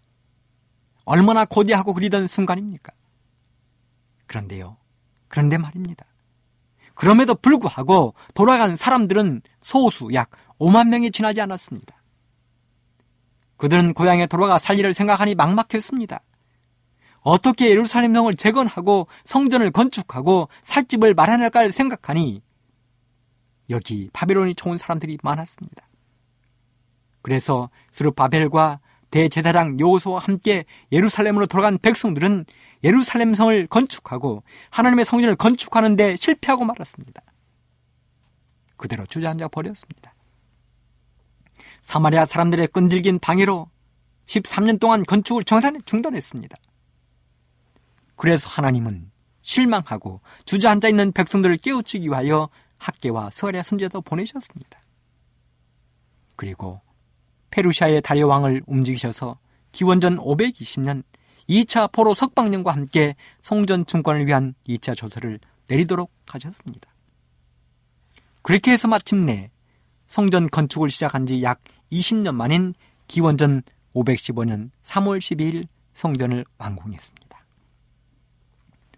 [1.07, 2.91] 얼마나 고대하고 그리던 순간입니까?
[4.25, 4.75] 그런데요.
[5.29, 6.05] 그런데 말입니다.
[6.95, 11.95] 그럼에도 불구하고 돌아간 사람들은 소수 약 5만 명이 지나지 않았습니다.
[13.55, 16.19] 그들은 고향에 돌아가 살 일을 생각하니 막막했습니다.
[17.21, 22.41] 어떻게 예루살렘 성을 재건하고 성전을 건축하고 살집을 마련할까 생각하니
[23.69, 25.87] 여기 바벨론이 좋은 사람들이 많았습니다.
[27.21, 32.45] 그래서 스루바벨과 대제사장 여호수와 함께 예루살렘으로 돌아간 백성들은
[32.83, 37.21] 예루살렘 성을 건축하고 하나님의 성전을 건축하는 데 실패하고 말았습니다.
[38.75, 40.13] 그대로 주저앉아 버렸습니다.
[41.81, 43.69] 사마리아 사람들의 끈질긴 방해로
[44.25, 46.57] 13년 동안 건축을 중단했습니다.
[48.15, 54.79] 그래서 하나님은 실망하고 주저앉아 있는 백성들을 깨우치기 위하여 학계와 서리아 선제도 보내셨습니다.
[56.35, 56.81] 그리고
[57.51, 59.37] 페루시아의 다리오 왕을 움직이셔서
[59.71, 61.03] 기원전 520년
[61.49, 66.89] 2차 포로 석방령과 함께 성전 중권을 위한 2차 조서를 내리도록 하셨습니다.
[68.41, 69.49] 그렇게 해서 마침내
[70.07, 72.73] 성전 건축을 시작한 지 약 20년 만인
[73.07, 73.63] 기원전
[73.95, 77.27] 515년 3월 12일 성전을 완공했습니다.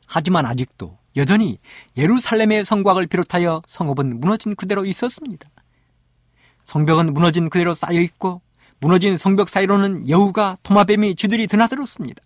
[0.05, 1.59] 하지만 아직도 여전히
[1.97, 5.49] 예루살렘의 성곽을 비롯하여 성읍은 무너진 그대로 있었습니다.
[6.69, 8.41] 성벽은 무너진 그대로 쌓여 있고
[8.79, 12.21] 무너진 성벽 사이로는 여우가 도마뱀이 쥐들이 드나들었습니다.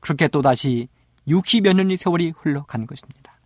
[0.00, 0.88] 그렇게 또다시
[1.28, 3.38] 60여 년의 세월이 흘러간 것입니다.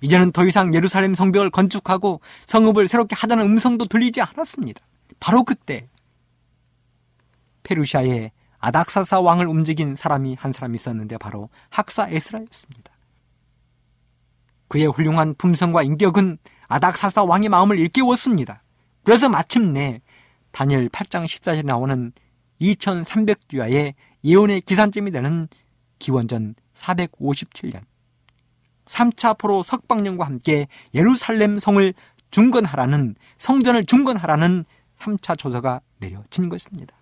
[0.00, 4.80] 이제는 더 이상 예루살렘 성벽을 건축하고 성읍을 새롭게 하자는 음성도 들리지 않았습니다.
[5.20, 5.88] 바로 그때
[7.62, 12.92] 페루시아의 아닥사사 왕을 움직인 사람이 한 사람 있었는데 바로 학사 에스라였습니다.
[14.66, 18.62] 그의 훌륭한 품성과 인격은 아닥사사 왕의 마음을 일깨웠습니다.
[19.04, 20.00] 그래서 마침내
[20.50, 22.12] 다니엘 8장 14절에 나오는
[22.60, 25.48] 2300주야의 예언의 기산점이 되는
[25.98, 27.82] 기원전 457년
[28.86, 31.94] 3차 포로 석방령과 함께 예루살렘 성을
[32.30, 34.64] 중건하라는 성전을 중건하라는
[34.98, 36.96] 3차 조서가 내려진 것입니다.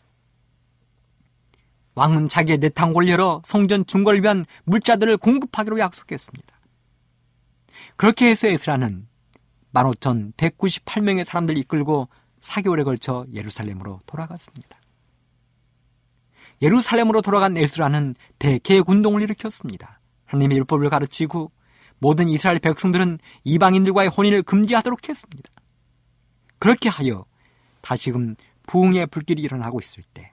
[1.94, 6.54] 왕은 자기의 내탕골 열어 성전 중건을 위한 물자들을 공급하기로 약속했습니다.
[7.96, 9.06] 그렇게 해서 에스라는
[9.74, 12.08] 15,198명의 사람들을 이끌고
[12.40, 14.78] 4개월에 걸쳐 예루살렘으로 돌아갔습니다.
[16.62, 20.00] 예루살렘으로 돌아간 에스라는 대개군동을 일으켰습니다.
[20.26, 21.50] 하나님의 율법을 가르치고
[21.98, 25.50] 모든 이스라엘 백성들은 이방인들과의 혼인을 금지하도록 했습니다.
[26.58, 27.24] 그렇게 하여
[27.80, 30.32] 다시금 부흥의 불길이 일어나고 있을 때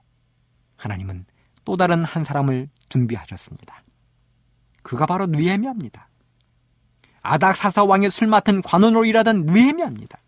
[0.77, 1.25] 하나님은
[1.65, 3.83] 또 다른 한 사람을 준비하셨습니다.
[4.83, 6.10] 그가 바로 느헤미야입니다.
[7.21, 10.19] 아닥사사 왕의 술 맡은 관원으로 일하던 느헤미야입니다.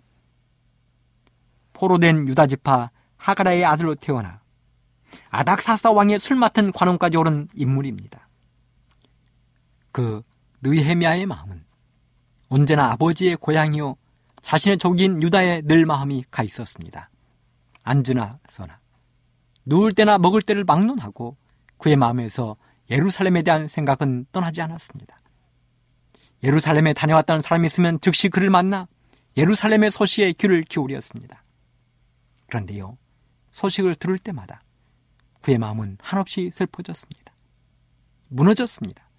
[1.73, 4.41] 포로된 유다 지파 하가라의 아들로 태어나
[5.29, 8.27] 아닥사사 왕의 술 맡은 관원까지 오른 인물입니다.
[9.91, 10.21] 그
[10.62, 11.63] 느헤미야의 마음은
[12.49, 13.95] 언제나 아버지의 고향이요
[14.41, 17.10] 자신의 족인 유다에 늘 마음이 가 있었습니다.
[17.84, 18.79] 앉으나 서나
[19.65, 21.38] 누울 때나 먹을 때를 막론하고
[21.77, 22.56] 그의 마음에서
[22.89, 25.22] 예루살렘에 대한 생각은 떠나지 않았습니다.
[26.43, 28.88] 예루살렘에 다녀왔다는 사람이 있으면 즉시 그를 만나
[29.38, 31.43] 예루살렘의 소식에 귀를 기울였습니다.
[32.47, 32.97] 그런데요,
[33.51, 34.62] 소식을 들을 때마다
[35.41, 37.34] 그의 마음은 한없이 슬퍼졌습니다.
[38.27, 39.10] 무너졌습니다.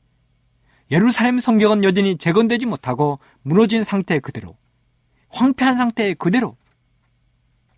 [0.90, 4.56] 예루살렘 성경은 여전히 재건되지 못하고 무너진 상태 그대로,
[5.30, 6.56] 황폐한 상태 그대로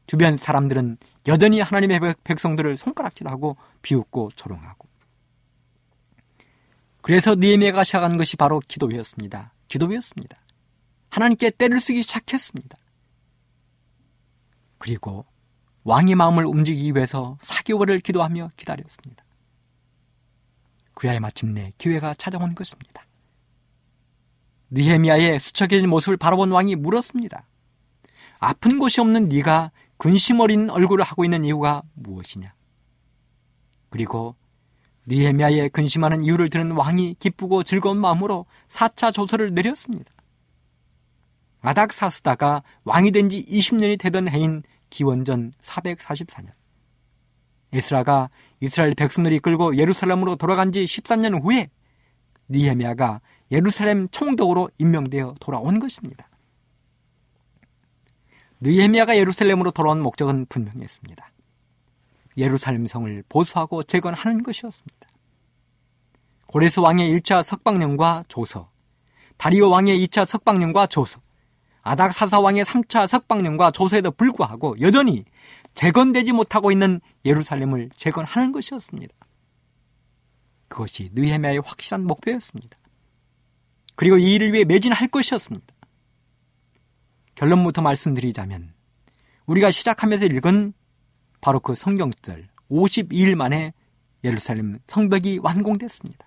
[0.07, 4.86] 주변 사람들은 여전히 하나님의 백성들을 손가락질하고 비웃고 조롱하고
[7.07, 9.53] 그래서 니에미아가 시작한 것이 바로 기도회였습니다.
[9.69, 10.38] 기도회였습니다.
[11.09, 12.77] 하나님께 때를 쓰기 시작했습니다.
[14.79, 15.25] 그리고
[15.85, 19.25] 왕의 마음을 움직이기 위해서 4개월을 기도하며 기다렸습니다.
[20.95, 23.07] 그야에 마침내 기회가 찾아온 것입니다.
[24.73, 27.47] 니헤미아의 수척해진 모습을 바라본 왕이 물었습니다.
[28.40, 32.53] 아픈 곳이 없는 네가 근심 어린 얼굴을 하고 있는 이유가 무엇이냐?
[33.90, 34.35] 그리고
[35.09, 40.11] 니헤미아의 근심하는 이유를 들은 왕이 기쁘고 즐거운 마음으로 4차 조서를 내렸습니다.
[41.61, 46.51] 아닥사스다가 왕이 된 지 20년이 되던 해인 기원전 444년.
[47.73, 51.71] 에스라가 이스라엘 백성들이 이끌고 예루살렘으로 돌아간 지 13년 후에
[52.49, 56.29] 니헤미아가 예루살렘 총독으로 임명되어 돌아온 것입니다.
[58.61, 61.31] 느헤미야가 예루살렘으로 돌아온 목적은 분명했습니다.
[62.37, 65.09] 예루살렘 성을 보수하고 재건하는 것이었습니다.
[66.49, 68.70] 고레스 왕의 1차 석방령과 조서,
[69.37, 71.20] 다리오 왕의 2차 석방령과 조서,
[71.83, 75.25] 아닥사사 왕의 3차 석방령과 조서에도 불구하고 여전히
[75.75, 79.14] 재건되지 못하고 있는 예루살렘을 재건하는 것이었습니다.
[80.68, 82.77] 그것이 느헤미야의 확실한 목표였습니다.
[83.94, 85.66] 그리고 이 일을 위해 매진할 것이었습니다.
[87.37, 88.75] 결론부터 말씀드리자면
[89.46, 90.72] 우리가 시작하면서 읽은
[91.40, 93.72] 바로 그 성경절 52일 만에
[94.25, 96.27] 예루살렘 성벽이 완공됐습니다.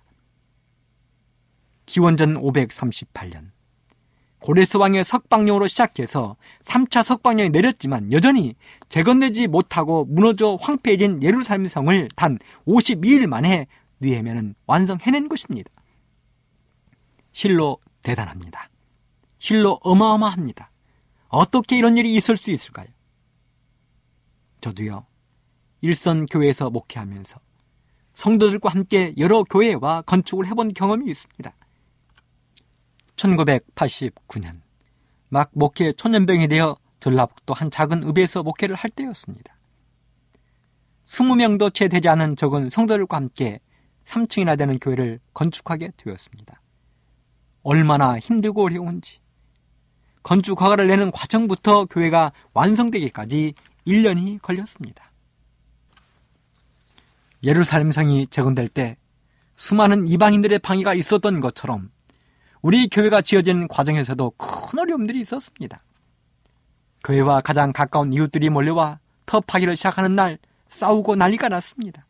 [1.86, 3.50] 기원전 538년
[4.40, 8.54] 고레스 왕의 석방령으로 시작해서 3차 석방령이 내렸지만 여전히
[8.88, 13.66] 재건되지 못하고 무너져 황폐해진 예루살렘 성을 단 52일 만에
[14.00, 15.70] 느헤면은 완성해낸 것입니다.
[17.32, 18.70] 실로 대단합니다.
[19.38, 20.70] 실로 어마어마합니다.
[21.28, 22.86] 어떻게 이런 일이 있을 수 있을까요?
[24.60, 25.06] 저도요,
[25.80, 27.40] 일선 교회에서 목회하면서
[28.14, 31.54] 성도들과 함께 여러 교회와 건축을 해본 경험이 있습니다.
[33.16, 34.60] 1989년,
[35.28, 39.56] 막 목회 초년병이 되어 전라북도 한 작은 읍에서 목회를 할 때였습니다.
[41.06, 43.60] 20명도 채 되지 않은 적은 성도들과 함께
[44.04, 46.60] 3층이나 되는 교회를 건축하게 되었습니다.
[47.62, 49.20] 얼마나 힘들고 어려운지,
[50.22, 53.54] 건축 허가를 내는 과정부터 교회가 완성되기까지
[53.86, 55.10] 1년이 걸렸습니다.
[57.42, 58.96] 예루살렘 성이 재건될 때
[59.56, 61.90] 수많은 이방인들의 방해가 있었던 것처럼
[62.62, 65.82] 우리 교회가 지어지는 과정에서도 큰 어려움들이 있었습니다.
[67.04, 72.06] 교회와 가장 가까운 이웃들이 몰려와 터파기를 시작하는 날 싸우고 난리가 났습니다.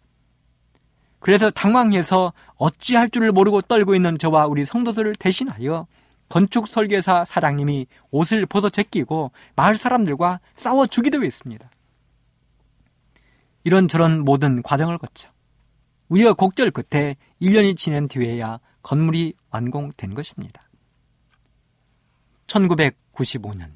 [1.21, 5.87] 그래서 당황해서 어찌할 줄을 모르고 떨고 있는 저와 우리 성도들을 대신하여
[6.31, 11.68] 건축 설계사 사장님이 옷을 벗어 제끼고 마을 사람들과 싸워 주기도 했습니다.
[13.64, 15.28] 이런저런 모든 과정을 거쳐
[16.09, 20.62] 우여곡절 끝에 1년이 지난 뒤에야 건물이 완공된 것입니다.
[22.47, 23.72] 1995년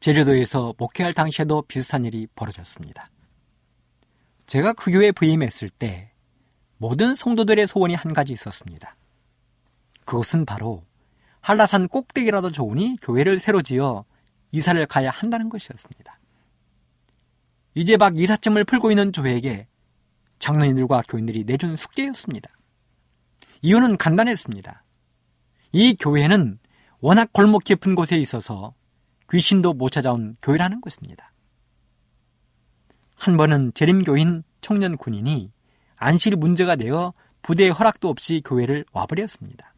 [0.00, 3.06] 제주도에서 목회할 당시에도 비슷한 일이 벌어졌습니다.
[4.46, 6.10] 제가 그 교회에 부임했을 때
[6.78, 8.96] 모든 성도들의 소원이 한 가지 있었습니다.
[10.06, 10.82] 그것은 바로
[11.40, 14.04] 한라산 꼭대기라도 좋으니 교회를 새로 지어
[14.52, 16.18] 이사를 가야 한다는 것이었습니다.
[17.74, 19.68] 이제 막 이삿짐을 풀고 있는 조에게
[20.38, 22.50] 장로님들과 교인들이 내준 숙제였습니다.
[23.62, 24.82] 이유는 간단했습니다.
[25.72, 26.58] 이 교회는
[27.00, 28.74] 워낙 골목 깊은 곳에 있어서
[29.30, 31.32] 귀신도 못 찾아온 교회라는 것입니다.
[33.14, 35.52] 한 번은 재림교인 청년 군인이
[35.96, 37.12] 안실 문제가 되어
[37.42, 39.74] 부대에 허락도 없이 교회를 와버렸습니다.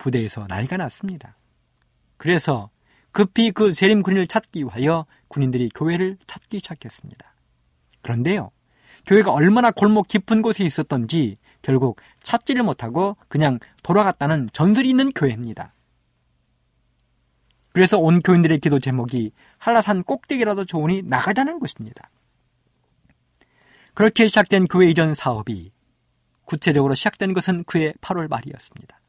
[0.00, 1.36] 부대에서 난리가 났습니다.
[2.16, 2.70] 그래서
[3.12, 7.34] 급히 그 재림 군인을 찾기 위하여 군인들이 교회를 찾기 시작했습니다.
[8.02, 8.50] 그런데요,
[9.06, 15.74] 교회가 얼마나 골목 깊은 곳에 있었던지 결국 찾지를 못하고 그냥 돌아갔다는 전설이 있는 교회입니다.
[17.72, 22.10] 그래서 온 교인들의 기도 제목이 한라산 꼭대기라도 좋으니 나가자는 것입니다.
[23.94, 25.72] 그렇게 시작된 교회 이전 사업이
[26.44, 28.99] 구체적으로 시작된 것은 그해 8월 말이었습니다.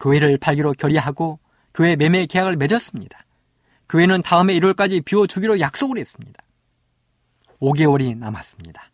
[0.00, 1.38] 교회를 팔기로 결의하고
[1.72, 3.24] 교회 매매 계약을 맺었습니다.
[3.88, 6.42] 교회는 다음해 1월까지 비워주기로 약속을 했습니다.
[7.60, 8.90] 5개월이 남았습니다.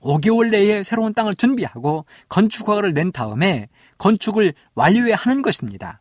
[0.00, 3.68] 5개월 내에 새로운 땅을 준비하고 건축 허가를 낸 다음에
[3.98, 6.00] 건축을 완료해야 하는 것입니다.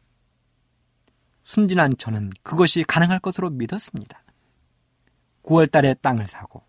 [1.43, 4.23] 순진한 저는 그것이 가능할 것으로 믿었습니다.
[5.43, 6.63] 9월 달에 땅을 사고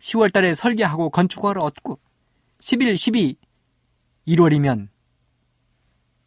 [0.00, 1.98] 10월 달에 설계하고 건축 허가를 얻고
[2.60, 3.36] 11, 12,
[4.28, 4.88] 1월이면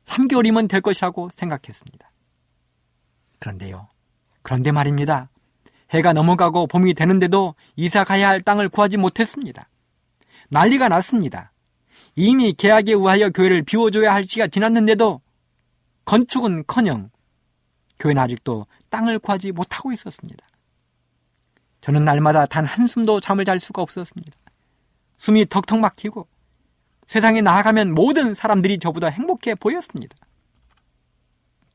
[0.10, 2.12] 3개월이면 될 것이라고 생각했습니다.
[3.40, 3.88] 그런데요.
[4.42, 5.30] 그런데 말입니다.
[5.92, 9.70] 해가 넘어가고 봄이 되는데도 이사 가야 할 땅을 구하지 못했습니다.
[10.50, 11.52] 난리가 났습니다.
[12.16, 15.22] 이미 계약에 의하여 교회를 비워줘야 할 시가 지났는데도
[16.06, 17.10] 건축은 커녕
[18.00, 20.46] 교회는 아직도 땅을 구하지 못하고 있었습니다.
[21.82, 24.36] 저는 날마다 단 한숨도 잠을 잘 수가 없었습니다.
[25.18, 26.28] 숨이 턱턱 막히고
[27.10, 30.16] 세상에 나아가면 모든 사람들이 저보다 행복해 보였습니다.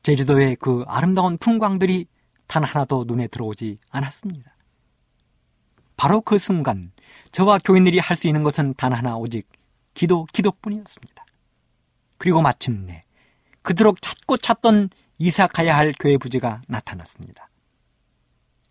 [0.01, 2.07] 제주도의 그 아름다운 풍광들이
[2.47, 4.55] 단 하나도 눈에 들어오지 않았습니다.
[5.97, 6.93] 바로 그 순간
[7.33, 9.45] 저와 교인들이 할 수 있는 것은 단 하나 오직
[9.93, 11.25] 기도, 기도뿐이었습니다.
[12.17, 13.03] 그리고 마침내
[13.61, 17.49] 그토록 찾고 찾던 이사 가야 할 교회 부지가 나타났습니다.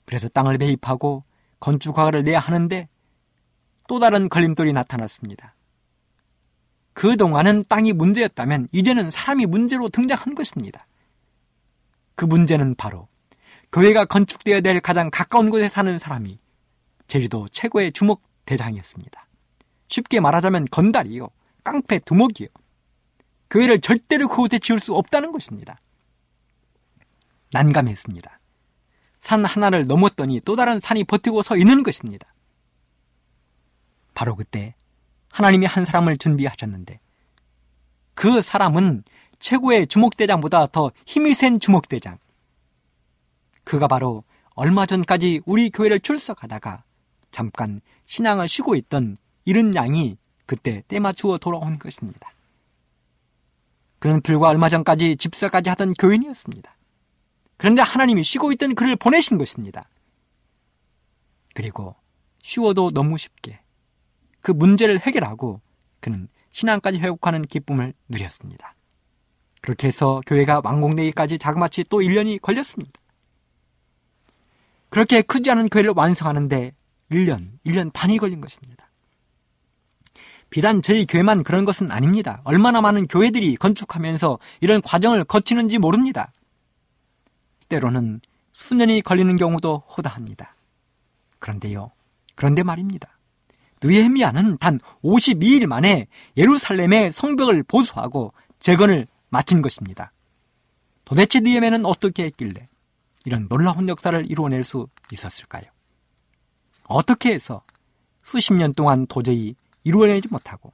[0.07, 1.25] 그래서 땅을 매입하고
[1.61, 2.89] 건축 허가를 내야 하는데
[3.87, 5.54] 또 다른 걸림돌이 나타났습니다.
[6.95, 10.87] 그동안은 땅이 문제였다면 이제는 사람이 문제로 등장한 것입니다.
[12.15, 13.09] 그 문제는 바로
[13.73, 16.39] 교회가 건축되어야 될 가장 가까운 곳에 사는 사람이
[17.09, 19.27] 제주도 최고의 주목 대장이었습니다.
[19.89, 21.29] 쉽게 말하자면 건달이요.
[21.65, 22.49] 깡패 두목이요.
[23.51, 25.81] 교회를 절대로 그곳에 지을 수 없다는 것입니다.
[27.53, 28.41] 난감했습니다.
[29.19, 32.33] 산 하나를 넘었더니 또 다른 산이 버티고 서 있는 것입니다.
[34.15, 34.75] 바로 그때
[35.35, 37.01] 하나님이 한 사람을 준비하셨는데
[38.15, 39.03] 그 사람은
[39.41, 42.19] 최고의 주목대장보다 더 힘이 센 주목대장.
[43.65, 44.23] 그가 바로
[44.55, 46.85] 얼마 전까지 우리 교회를 출석하다가
[47.33, 50.17] 잠깐 신앙을 쉬고 있던 이른 양이
[50.47, 52.33] 그때 때맞추어 돌아온 것입니다.
[53.99, 56.77] 그는 불과 얼마 전까지 집사까지 하던 교인이었습니다.
[57.57, 59.89] 그런데 하나님이 쉬고 있던 그를 보내신 것입니다.
[61.55, 61.97] 그리고
[62.43, 63.64] 쉬워도 너무 쉽게
[64.45, 65.63] 그 문제를 해결하고
[66.01, 68.75] 그는 신앙까지 회복하는 기쁨을 누렸습니다.
[69.63, 73.01] 그렇게 해서 교회가 완공되기까지 자그마치 또 1년이 걸렸습니다.
[74.91, 76.75] 그렇게 크지 않은 교회를 완성하는데
[77.11, 78.91] 1년, 1년 반이 걸린 것입니다.
[80.51, 82.43] 비단 저희 교회만 그런 것은 아닙니다.
[82.45, 86.31] 얼마나 많은 교회들이 건축하면서 이런 과정을 거치는지 모릅니다.
[87.71, 88.21] 때로는
[88.53, 90.55] 수년이 걸리는 경우도 허다합니다.
[91.39, 91.93] 그런데요.
[92.35, 93.15] 그런데 말입니다.
[93.85, 96.07] 느헤미야는 단 52일 만에
[96.37, 100.13] 예루살렘의 성벽을 보수하고 재건을 마친 것입니다.
[101.05, 102.69] 도대체 느헤미야는 어떻게 했길래
[103.27, 105.65] 이런 놀라운 역사를 이루어낼 수 있었을까요?
[106.85, 107.63] 어떻게 해서
[108.23, 109.55] 수십 년 동안 도저히
[109.85, 110.73] 이루어내지 못하고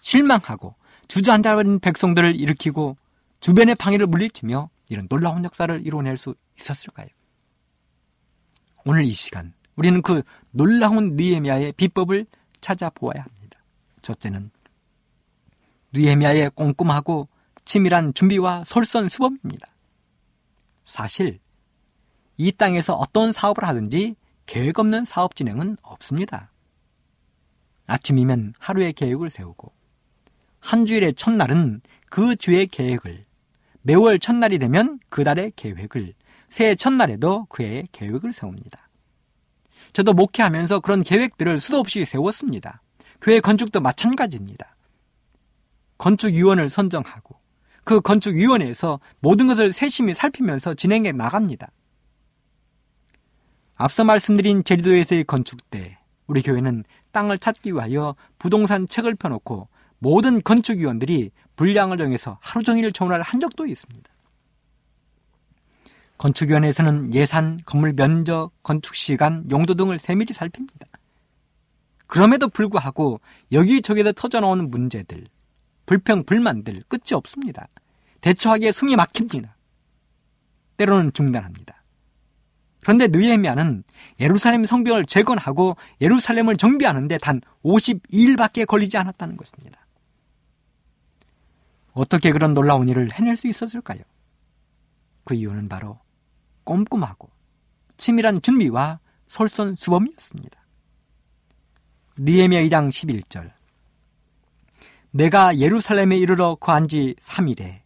[0.00, 0.74] 실망하고
[1.06, 2.96] 주저앉아버린 백성들을 일으키고
[3.40, 7.08] 주변의 방해를 물리치며 이런 놀라운 역사를 이루어낼 수 있었을까요?
[8.84, 12.26] 오늘 이 시간 우리는 그 놀라운 느헤미야의 비법을
[12.60, 13.58] 찾아보아야 합니다.
[14.02, 14.50] 첫째는
[15.92, 17.28] 느헤미야의 꼼꼼하고
[17.64, 19.68] 치밀한 준비와 솔선수범입니다.
[20.84, 21.38] 사실
[22.36, 26.50] 이 땅에서 어떤 사업을 하든지 계획 없는 사업 진행은 없습니다.
[27.86, 29.72] 아침이면 하루의 계획을 세우고
[30.60, 33.26] 한 주일의 첫날은 그 주의 계획을
[33.82, 36.14] 매월 첫날이 되면 그 달의 계획을
[36.48, 38.87] 새해 첫날에도 그의 계획을 세웁니다.
[39.92, 42.82] 저도 목회하면서 그런 계획들을 수도 없이 세웠습니다.
[43.20, 44.76] 교회 건축도 마찬가지입니다.
[45.98, 47.36] 건축위원을 선정하고
[47.84, 51.70] 그 건축위원회에서 모든 것을 세심히 살피면서 진행해 나갑니다.
[53.74, 59.68] 앞서 말씀드린 제주도에서의 건축 때 우리 교회는 땅을 찾기 위하여 부동산 책을 펴놓고
[59.98, 64.10] 모든 건축위원들이 분량을 정해서 하루 종일 전화를 한 적도 있습니다.
[66.18, 70.86] 건축위원회에서는 예산, 건물 면적, 건축 시간, 용도 등을 세밀히 살핍니다.
[72.06, 73.20] 그럼에도 불구하고
[73.52, 75.26] 여기저기서 터져나오는 문제들,
[75.86, 77.68] 불평, 불만들 끝이 없습니다.
[78.20, 79.56] 대처하기에 숨이 막힙니다.
[80.76, 81.82] 때로는 중단합니다.
[82.80, 83.84] 그런데 느헤미야는
[84.20, 89.86] 예루살렘 성벽을 재건하고 예루살렘을 정비하는데 단 52일밖에 걸리지 않았다는 것입니다.
[91.92, 94.00] 어떻게 그런 놀라운 일을 해낼 수 있었을까요?
[95.24, 95.98] 그 이유는 바로
[96.68, 97.30] 꼼꼼하고
[97.96, 100.60] 치밀한 준비와 솔선수범이었습니다.
[102.18, 103.50] 니에미야 2장 11절
[105.10, 107.80] 내가 예루살렘에 이르러 거한 지 3일에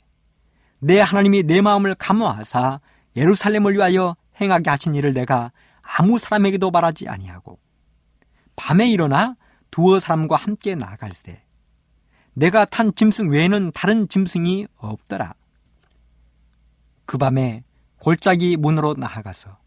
[0.81, 2.81] 내 하나님이 내 마음을 감화하사
[3.15, 5.53] 예루살렘을 위하여 행하게 하신 일을 내가
[5.83, 7.61] 아무 사람에게도 말하지 아니하고
[8.57, 9.37] 밤에 일어나
[9.71, 11.41] 두어 사람과 함께 나갈세
[12.35, 15.35] 내가 탄 짐승 외에는 다른 짐승이 없더라.
[17.05, 17.63] 그 밤에
[18.03, 19.59] 골짜기 문으로 나아가서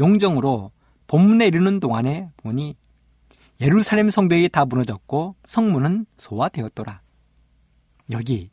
[0.00, 0.72] 용정으로
[1.06, 2.76] 본문에 이르는 동안에 보니
[3.60, 7.00] 예루살렘 성벽이 다 무너졌고 성문은 소화되었더라.
[8.10, 8.50] 여기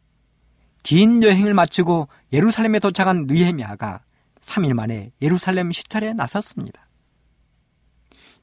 [0.84, 4.04] 긴 여행을 마치고 예루살렘에 도착한 느헤미야가
[4.42, 6.88] 3일 만에 예루살렘 시찰에 나섰습니다.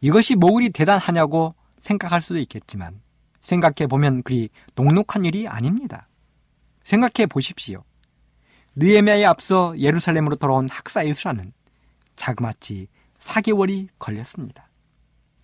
[0.01, 3.01] 이것이 뭐 그리 대단하냐고 생각할 수도 있겠지만
[3.41, 6.09] 생각해 보면 그리 녹록한 일이 아닙니다.
[6.83, 7.85] 생각해 보십시오.
[8.77, 11.53] 느헤미야에 앞서 예루살렘으로 돌아온 학사 에스라는
[12.17, 14.69] 자그마치 4개월이 걸렸습니다.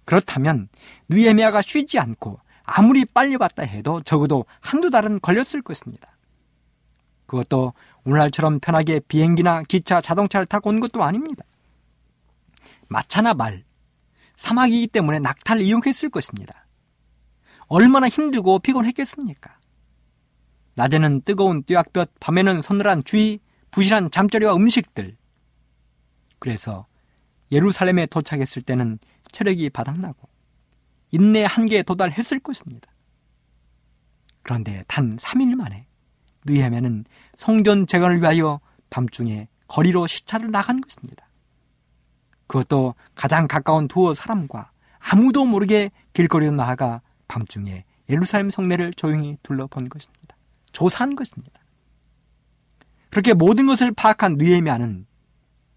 [0.04, 0.68] 그렇다면
[1.08, 6.16] 느헤미야가 쉬지 않고 아무리 빨리 왔다 해도 적어도 한두 달은 걸렸을 것입니다.
[7.26, 7.74] 그것도
[8.04, 11.44] 오늘날처럼 편하게 비행기나 기차, 자동차를 타고 온 것도 아닙니다.
[12.88, 13.64] 마차나 말,
[14.36, 16.66] 사막이기 때문에 낙타를 이용했을 것입니다.
[17.66, 19.57] 얼마나 힘들고 피곤했겠습니까?
[20.78, 23.40] 낮에는 뜨거운 뙤약볕, 밤에는 서늘한 주의,
[23.72, 25.16] 부실한 잠자리와 음식들.
[26.38, 26.86] 그래서
[27.50, 29.00] 예루살렘에 도착했을 때는
[29.32, 30.28] 체력이 바닥나고
[31.10, 32.92] 인내 한계에 도달했을 것입니다.
[34.42, 35.88] 그런데 단 3일 만에
[36.46, 37.06] 느헤미야는
[37.36, 41.28] 성전 재건을 위하여 밤중에 거리로 시차를 나간 것입니다.
[42.46, 44.70] 그것도 가장 가까운 두어 사람과
[45.00, 50.17] 아무도 모르게 길거리로 나아가 밤중에 예루살렘 성내를 조용히 둘러본 것입니다.
[50.72, 51.60] 조사한 것입니다.
[53.10, 55.06] 그렇게 모든 것을 파악한 느헤미야는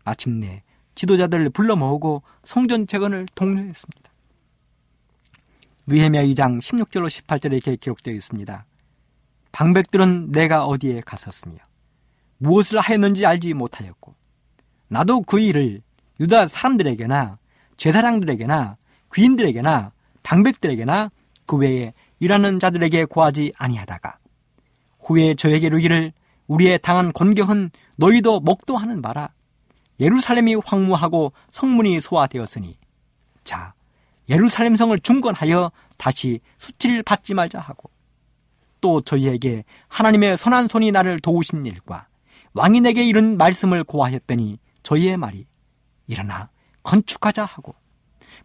[0.03, 0.63] 마침내
[0.95, 4.11] 지도자들을 불러 모으고 성전 재건을 독려했습니다.
[5.87, 8.65] 느헤미야 2장 16절로 18절에 이렇게 기록되어 있습니다.
[9.51, 11.57] 방백들은 내가 어디에 갔었으며
[12.37, 14.15] 무엇을 하였는지 알지 못하였고
[14.87, 15.81] 나도 그 일을
[16.19, 17.37] 유다 사람들에게나
[17.77, 18.77] 제사장들에게나
[19.13, 19.91] 귀인들에게나
[20.23, 21.11] 방백들에게나
[21.45, 24.17] 그 외에 일하는 자들에게 고하지 아니하다가
[25.03, 26.13] 후에 저에게 이르기를
[26.47, 29.29] 우리의 당한 곤경은 너희도 목도하는 바라.
[29.99, 32.77] 예루살렘이 황무하고 성문이 소화되었으니.
[33.43, 33.73] 자
[34.29, 37.89] 예루살렘 성을 중건하여 다시 수치를 받지 말자 하고.
[38.81, 42.07] 또 저희에게 하나님의 선한 손이 나를 도우신 일과
[42.53, 45.45] 왕인에게 이른 말씀을 고하였더니 저희의 말이
[46.07, 46.49] 일어나
[46.83, 47.75] 건축하자 하고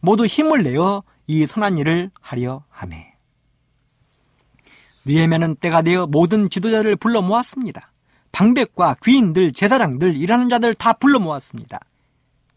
[0.00, 3.14] 모두 힘을 내어 이 선한 일을 하려 하매
[5.06, 7.92] 느헤미야는 때가 되어 모든 지도자를 불러 모았습니다.
[8.32, 11.80] 방백과 귀인들, 제사장들, 일하는 자들 다 불러 모았습니다.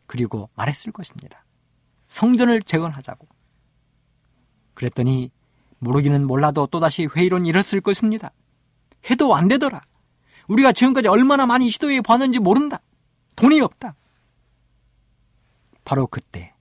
[0.08, 1.46] 그리고 말했을 것입니다.
[2.08, 3.28] 성전을 재건하자고.
[4.74, 5.32] 그랬더니
[5.78, 8.32] 모르기는 몰라도 또다시 회의론 일었을 것입니다.
[9.10, 9.82] 해도 안 되더라.
[10.48, 12.82] 우리가 지금까지 얼마나 많이 시도해 봤는지 모른다.
[13.36, 13.96] 돈이 없다.
[15.86, 16.54] 바로 그때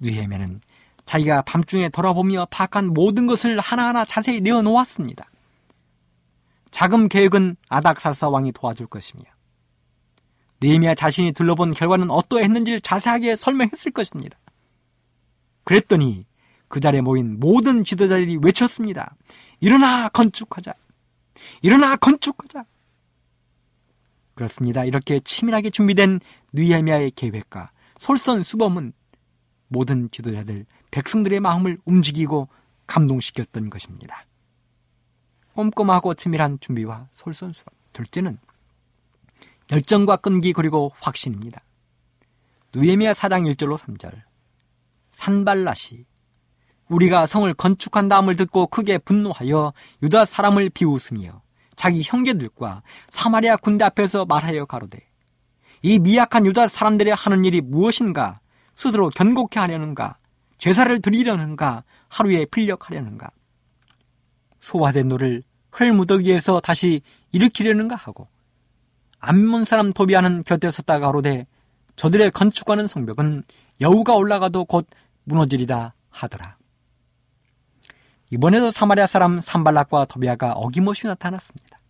[0.00, 0.60] 느헤미야는
[1.08, 5.24] 자기가 밤중에 돌아보며 파악한 모든 것을 하나하나 자세히 내어놓았습니다.
[6.70, 9.22] 자금 계획은 아닥사사 왕이 도와줄 것이며
[10.60, 14.38] 느헤미야 자신이 둘러본 결과는 어떠했는지를 자세하게 설명했을 것입니다.
[15.64, 16.26] 그랬더니
[16.68, 19.16] 그 자리에 모인 모든 지도자들이 외쳤습니다.
[19.60, 20.74] 일어나 건축하자.
[21.62, 22.66] 일어나 건축하자.
[24.34, 24.84] 그렇습니다.
[24.84, 26.20] 이렇게 치밀하게 준비된
[26.52, 28.92] 느헤미야의 계획과 솔선수범은
[29.68, 32.48] 모든 지도자들, 백성들의 마음을 움직이고
[32.86, 34.24] 감동시켰던 것입니다.
[35.54, 37.74] 꼼꼼하고 치밀한 준비와 솔선수범.
[37.92, 38.38] 둘째는
[39.70, 41.60] 열정과 끈기 그리고 확신입니다.
[42.74, 44.22] 느헤미야 4장 1절로 3절.
[45.10, 46.04] 산발랏이
[46.88, 49.72] 우리가 성을 건축한다 함을 듣고 크게 분노하여
[50.02, 51.42] 유다 사람을 비웃으며
[51.76, 55.06] 자기 형제들과 사마리아 군대 앞에서 말하여 가로되
[55.82, 58.40] 이 미약한 유다 사람들의 하는 일이 무엇인가
[58.74, 60.16] 스스로 견고케 하려는가
[60.58, 63.30] 제사를 드리려는가 하루에 필역하려는가
[64.60, 67.00] 소화된 돌을 흙무더기에서 다시
[67.32, 68.28] 일으키려는가 하고
[69.20, 71.46] 암몬 사람 도비아는 곁에 섰다가 가로되
[71.96, 73.42] 저들의 건축하는 성벽은
[73.80, 74.86] 여우가 올라가도 곧
[75.24, 76.56] 무너지리라 하더라.
[78.30, 81.80] 이번에도 사마리아 사람 산발락과 토비아가 어김없이 나타났습니다.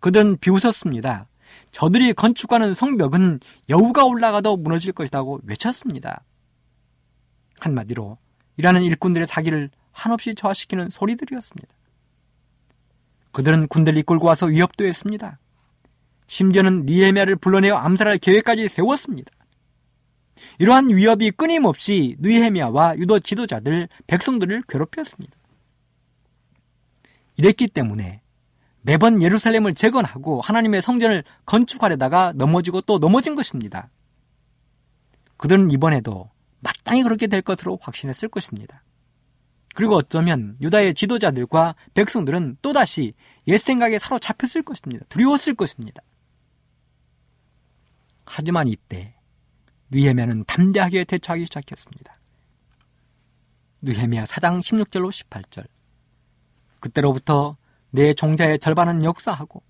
[0.00, 1.28] 그들은 비웃었습니다.
[1.70, 6.22] 저들이 건축하는 성벽은 여우가 올라가도 무너질 것이라고 외쳤습니다.
[7.60, 8.18] 한마디로
[8.56, 11.68] 일하는 일꾼들의 사기를 한없이 저하시키는 소리들이었습니다.
[13.32, 15.38] 그들은 군대를 이끌고 와서 위협도 했습니다.
[16.26, 19.30] 심지어는 니에미아를 불러내어 암살할 계획까지 세웠습니다.
[20.58, 25.36] 이러한 위협이 끊임없이 느헤미야와 유도 지도자들, 백성들을 괴롭혔습니다.
[27.36, 28.22] 이랬기 때문에
[28.80, 33.90] 매번 예루살렘을 재건하고 하나님의 성전을 건축하려다가 넘어지고 또 넘어진 것입니다.
[35.36, 36.30] 그들은 이번에도
[36.60, 38.82] 마땅히 그렇게 될 것으로 확신했을 것입니다.
[39.74, 43.12] 그리고 어쩌면 유다의 지도자들과 백성들은 또다시
[43.46, 45.04] 옛 생각에 사로잡혔을 것입니다.
[45.08, 46.02] 두려웠을 것입니다.
[48.24, 49.14] 하지만 이때
[49.90, 52.16] 느헤미야는 담대하게 대처하기 시작했습니다.
[53.82, 55.66] 느헤미야 4장 16절로 18절
[56.80, 57.56] 그때로부터
[57.90, 59.62] 내 종자의 절반은 역사하고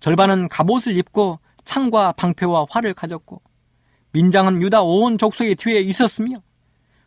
[0.00, 3.42] 절반은 갑옷을 입고 창과 방패와 활을 가졌고
[4.12, 6.36] 민장은 유다 온 족속의 뒤에 있었으며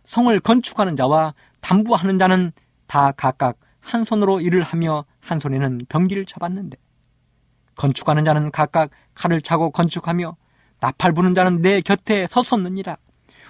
[0.06, 2.51] 성을 건축하는 자와 담부하는 자는
[2.88, 6.78] 다 각각 한 손으로 일을 하며 한 손에는 병기를 잡았는데
[7.76, 10.36] 건축하는 자는 각각 칼을 차고 건축하며
[10.80, 12.97] 나팔 부는 자는 내 곁에 섰었느니라.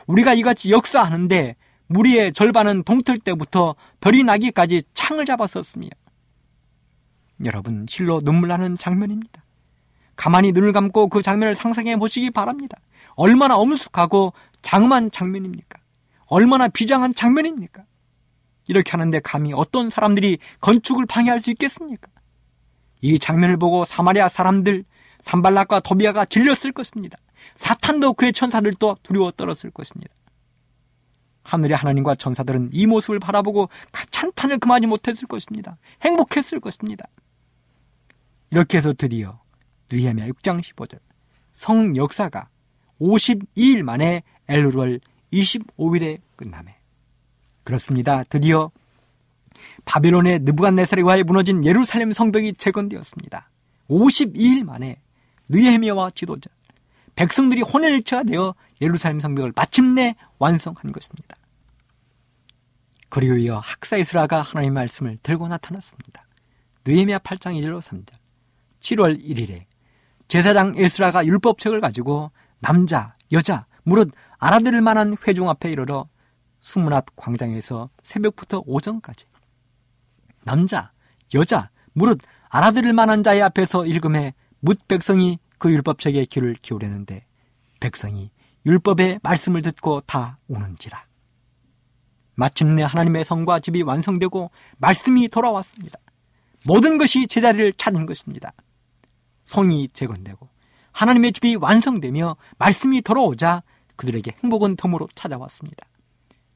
[0.08, 1.56] 우리가 이같이 역사하는데
[1.88, 5.90] 무리의 절반은 동틀 때부터 별이 나기까지 창을 잡았었으며
[7.44, 9.44] 여러분 실로 눈물 나는 장면입니다.
[10.16, 12.78] 가만히 눈을 감고 그 장면을 상상해 보시기 바랍니다.
[13.16, 15.80] 얼마나 엄숙하고 장만 장면입니까?
[16.28, 17.84] 얼마나 비장한 장면입니까?
[18.68, 22.10] 이렇게 하는데 감히 어떤 사람들이 건축을 방해할 수 있겠습니까?
[23.02, 24.84] 이 장면을 보고 사마리아 사람들
[25.22, 27.18] 산발락과 도비아가 질렸을 것입니다.
[27.56, 30.14] 사탄도 그의 천사들도 두려워 떨었을 것입니다.
[31.44, 33.70] 하늘의 하나님과 천사들은 이 모습을 바라보고
[34.12, 35.78] 찬탄을 그만이 못했을 것입니다.
[36.02, 37.06] 행복했을 것입니다.
[38.50, 39.40] 이렇게 해서 드디어
[39.92, 41.00] 느헤미야 6장 15절
[41.54, 42.50] 성 역사가
[43.00, 45.00] 52일 만에 엘루월
[45.34, 46.76] 25일에 끝남에
[47.64, 48.24] 그렇습니다.
[48.24, 48.72] 드디어
[49.86, 53.50] 바벨론의 느부갓네살에 의하여 무너진 예루살렘 성벽이 재건되었습니다.
[53.90, 55.02] 52일 만에
[55.50, 56.50] 느헤미야와 지도자
[57.16, 61.38] 백성들이 혼연일체가 되어 예루살렘 성벽을 마침내 완성한 것입니다.
[63.10, 66.26] 그리고 이어 학사 이스라가 하나님의 말씀을 들고 나타났습니다.
[66.86, 68.14] 느헤미야 8장 2절로 3절
[68.82, 69.64] 7월 1일에
[70.28, 76.08] 제사장 에스라가 율법책을 가지고 남자, 여자, 무릇 알아들을 만한 회중 앞에 이르러
[76.60, 79.26] 수문 앞 광장에서 새벽부터 오전까지
[80.44, 80.92] 남자,
[81.34, 87.26] 여자, 무릇 알아들을 만한 자의 앞에서 읽음에 묻 백성이 그 율법책에 귀를 기울였는데
[87.80, 88.32] 백성이
[88.66, 91.06] 율법의 말씀을 듣고 다 우는지라.
[92.36, 96.00] 마침내 하나님의 성과 집이 완성되고 말씀이 돌아왔습니다.
[96.66, 98.54] 모든 것이 제자리를 찾은 것입니다.
[99.46, 100.50] 성이 재건되고
[100.96, 103.64] 하나님의 집이 완성되며 말씀이 돌아오자
[103.98, 105.86] 그들에게 행복은 덤으로 찾아왔습니다.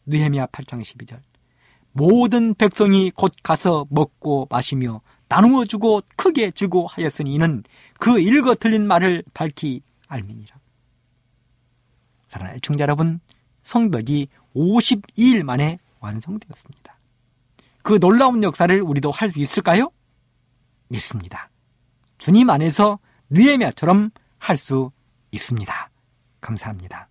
[0.06, 1.20] 느헤미야 8장 12절
[1.92, 7.64] 모든 백성이 곧 가서 먹고 마시며 나누어 주고 크게 주고 하였으니 이는
[8.00, 10.56] 그 읽어 들린 말을 밝히 알미니라.
[12.30, 13.20] 사랑하는 청자 여러분,
[13.64, 16.98] 성벽이 52일 만에 완성되었습니다.
[17.82, 19.92] 그 놀라운 역사를 우리도 할 수 있을까요?
[20.88, 21.50] 믿습니다.
[22.18, 24.92] 주님 안에서 느에미아처럼 할 수
[25.32, 25.92] 있습니다.
[26.42, 27.09] 감사합니다.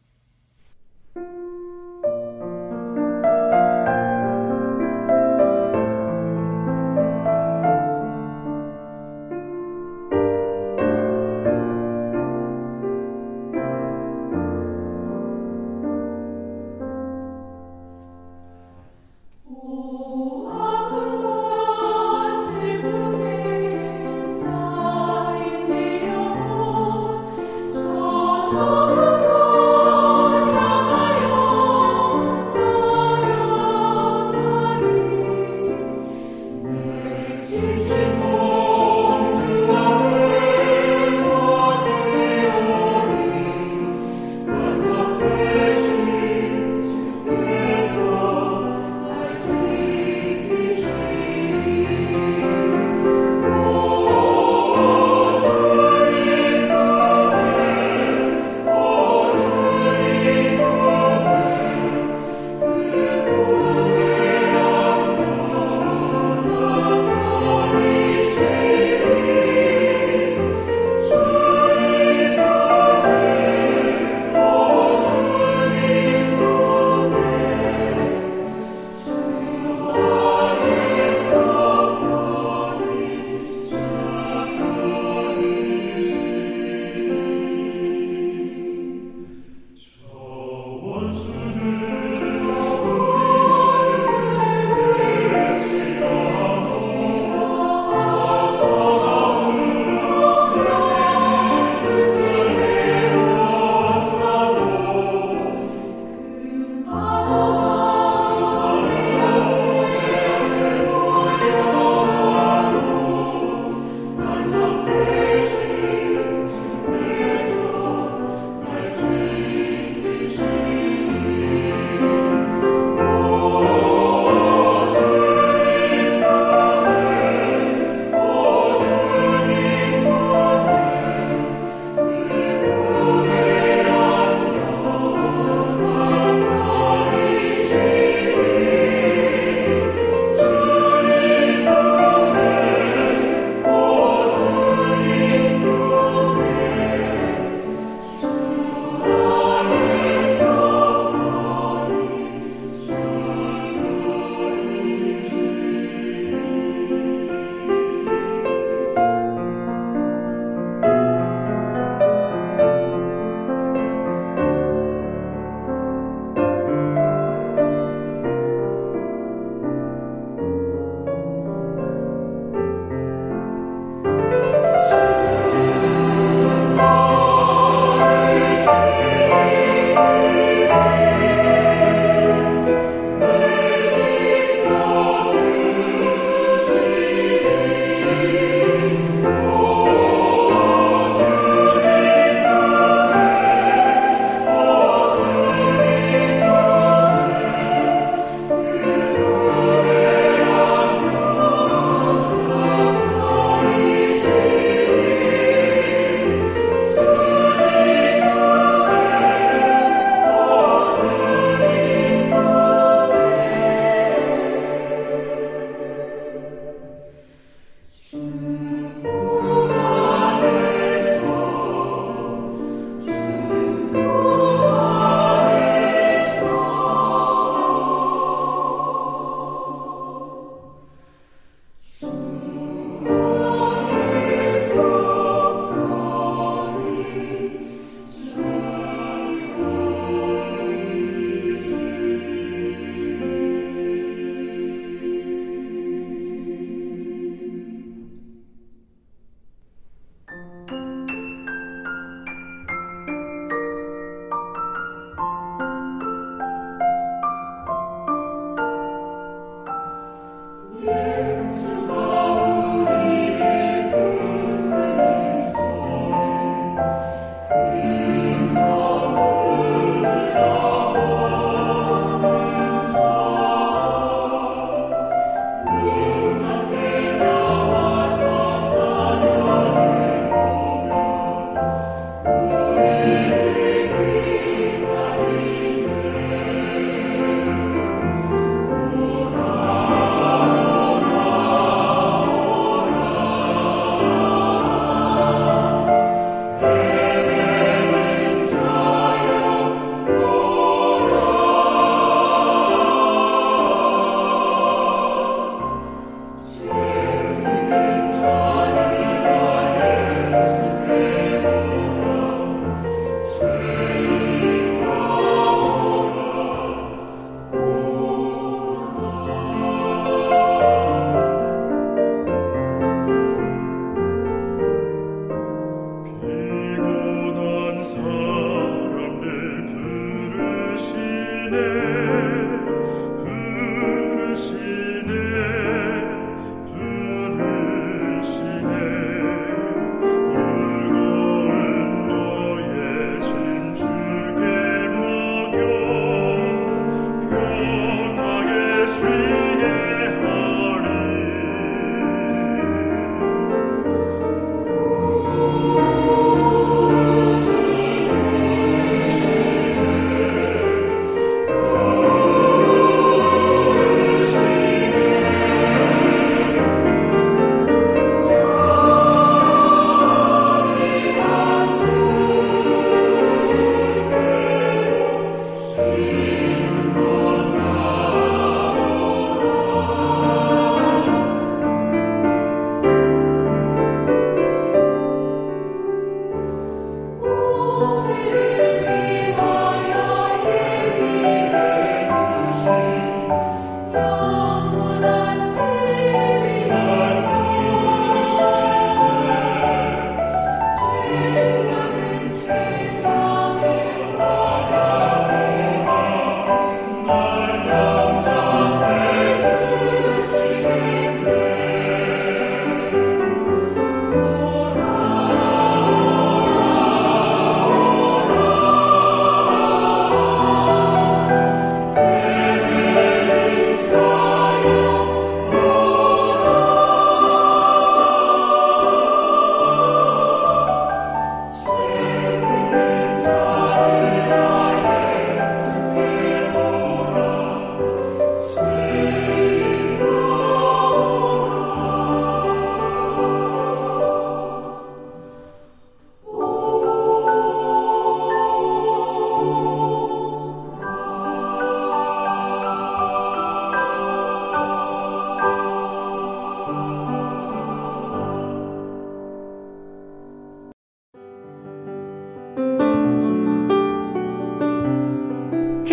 [331.50, 332.07] bene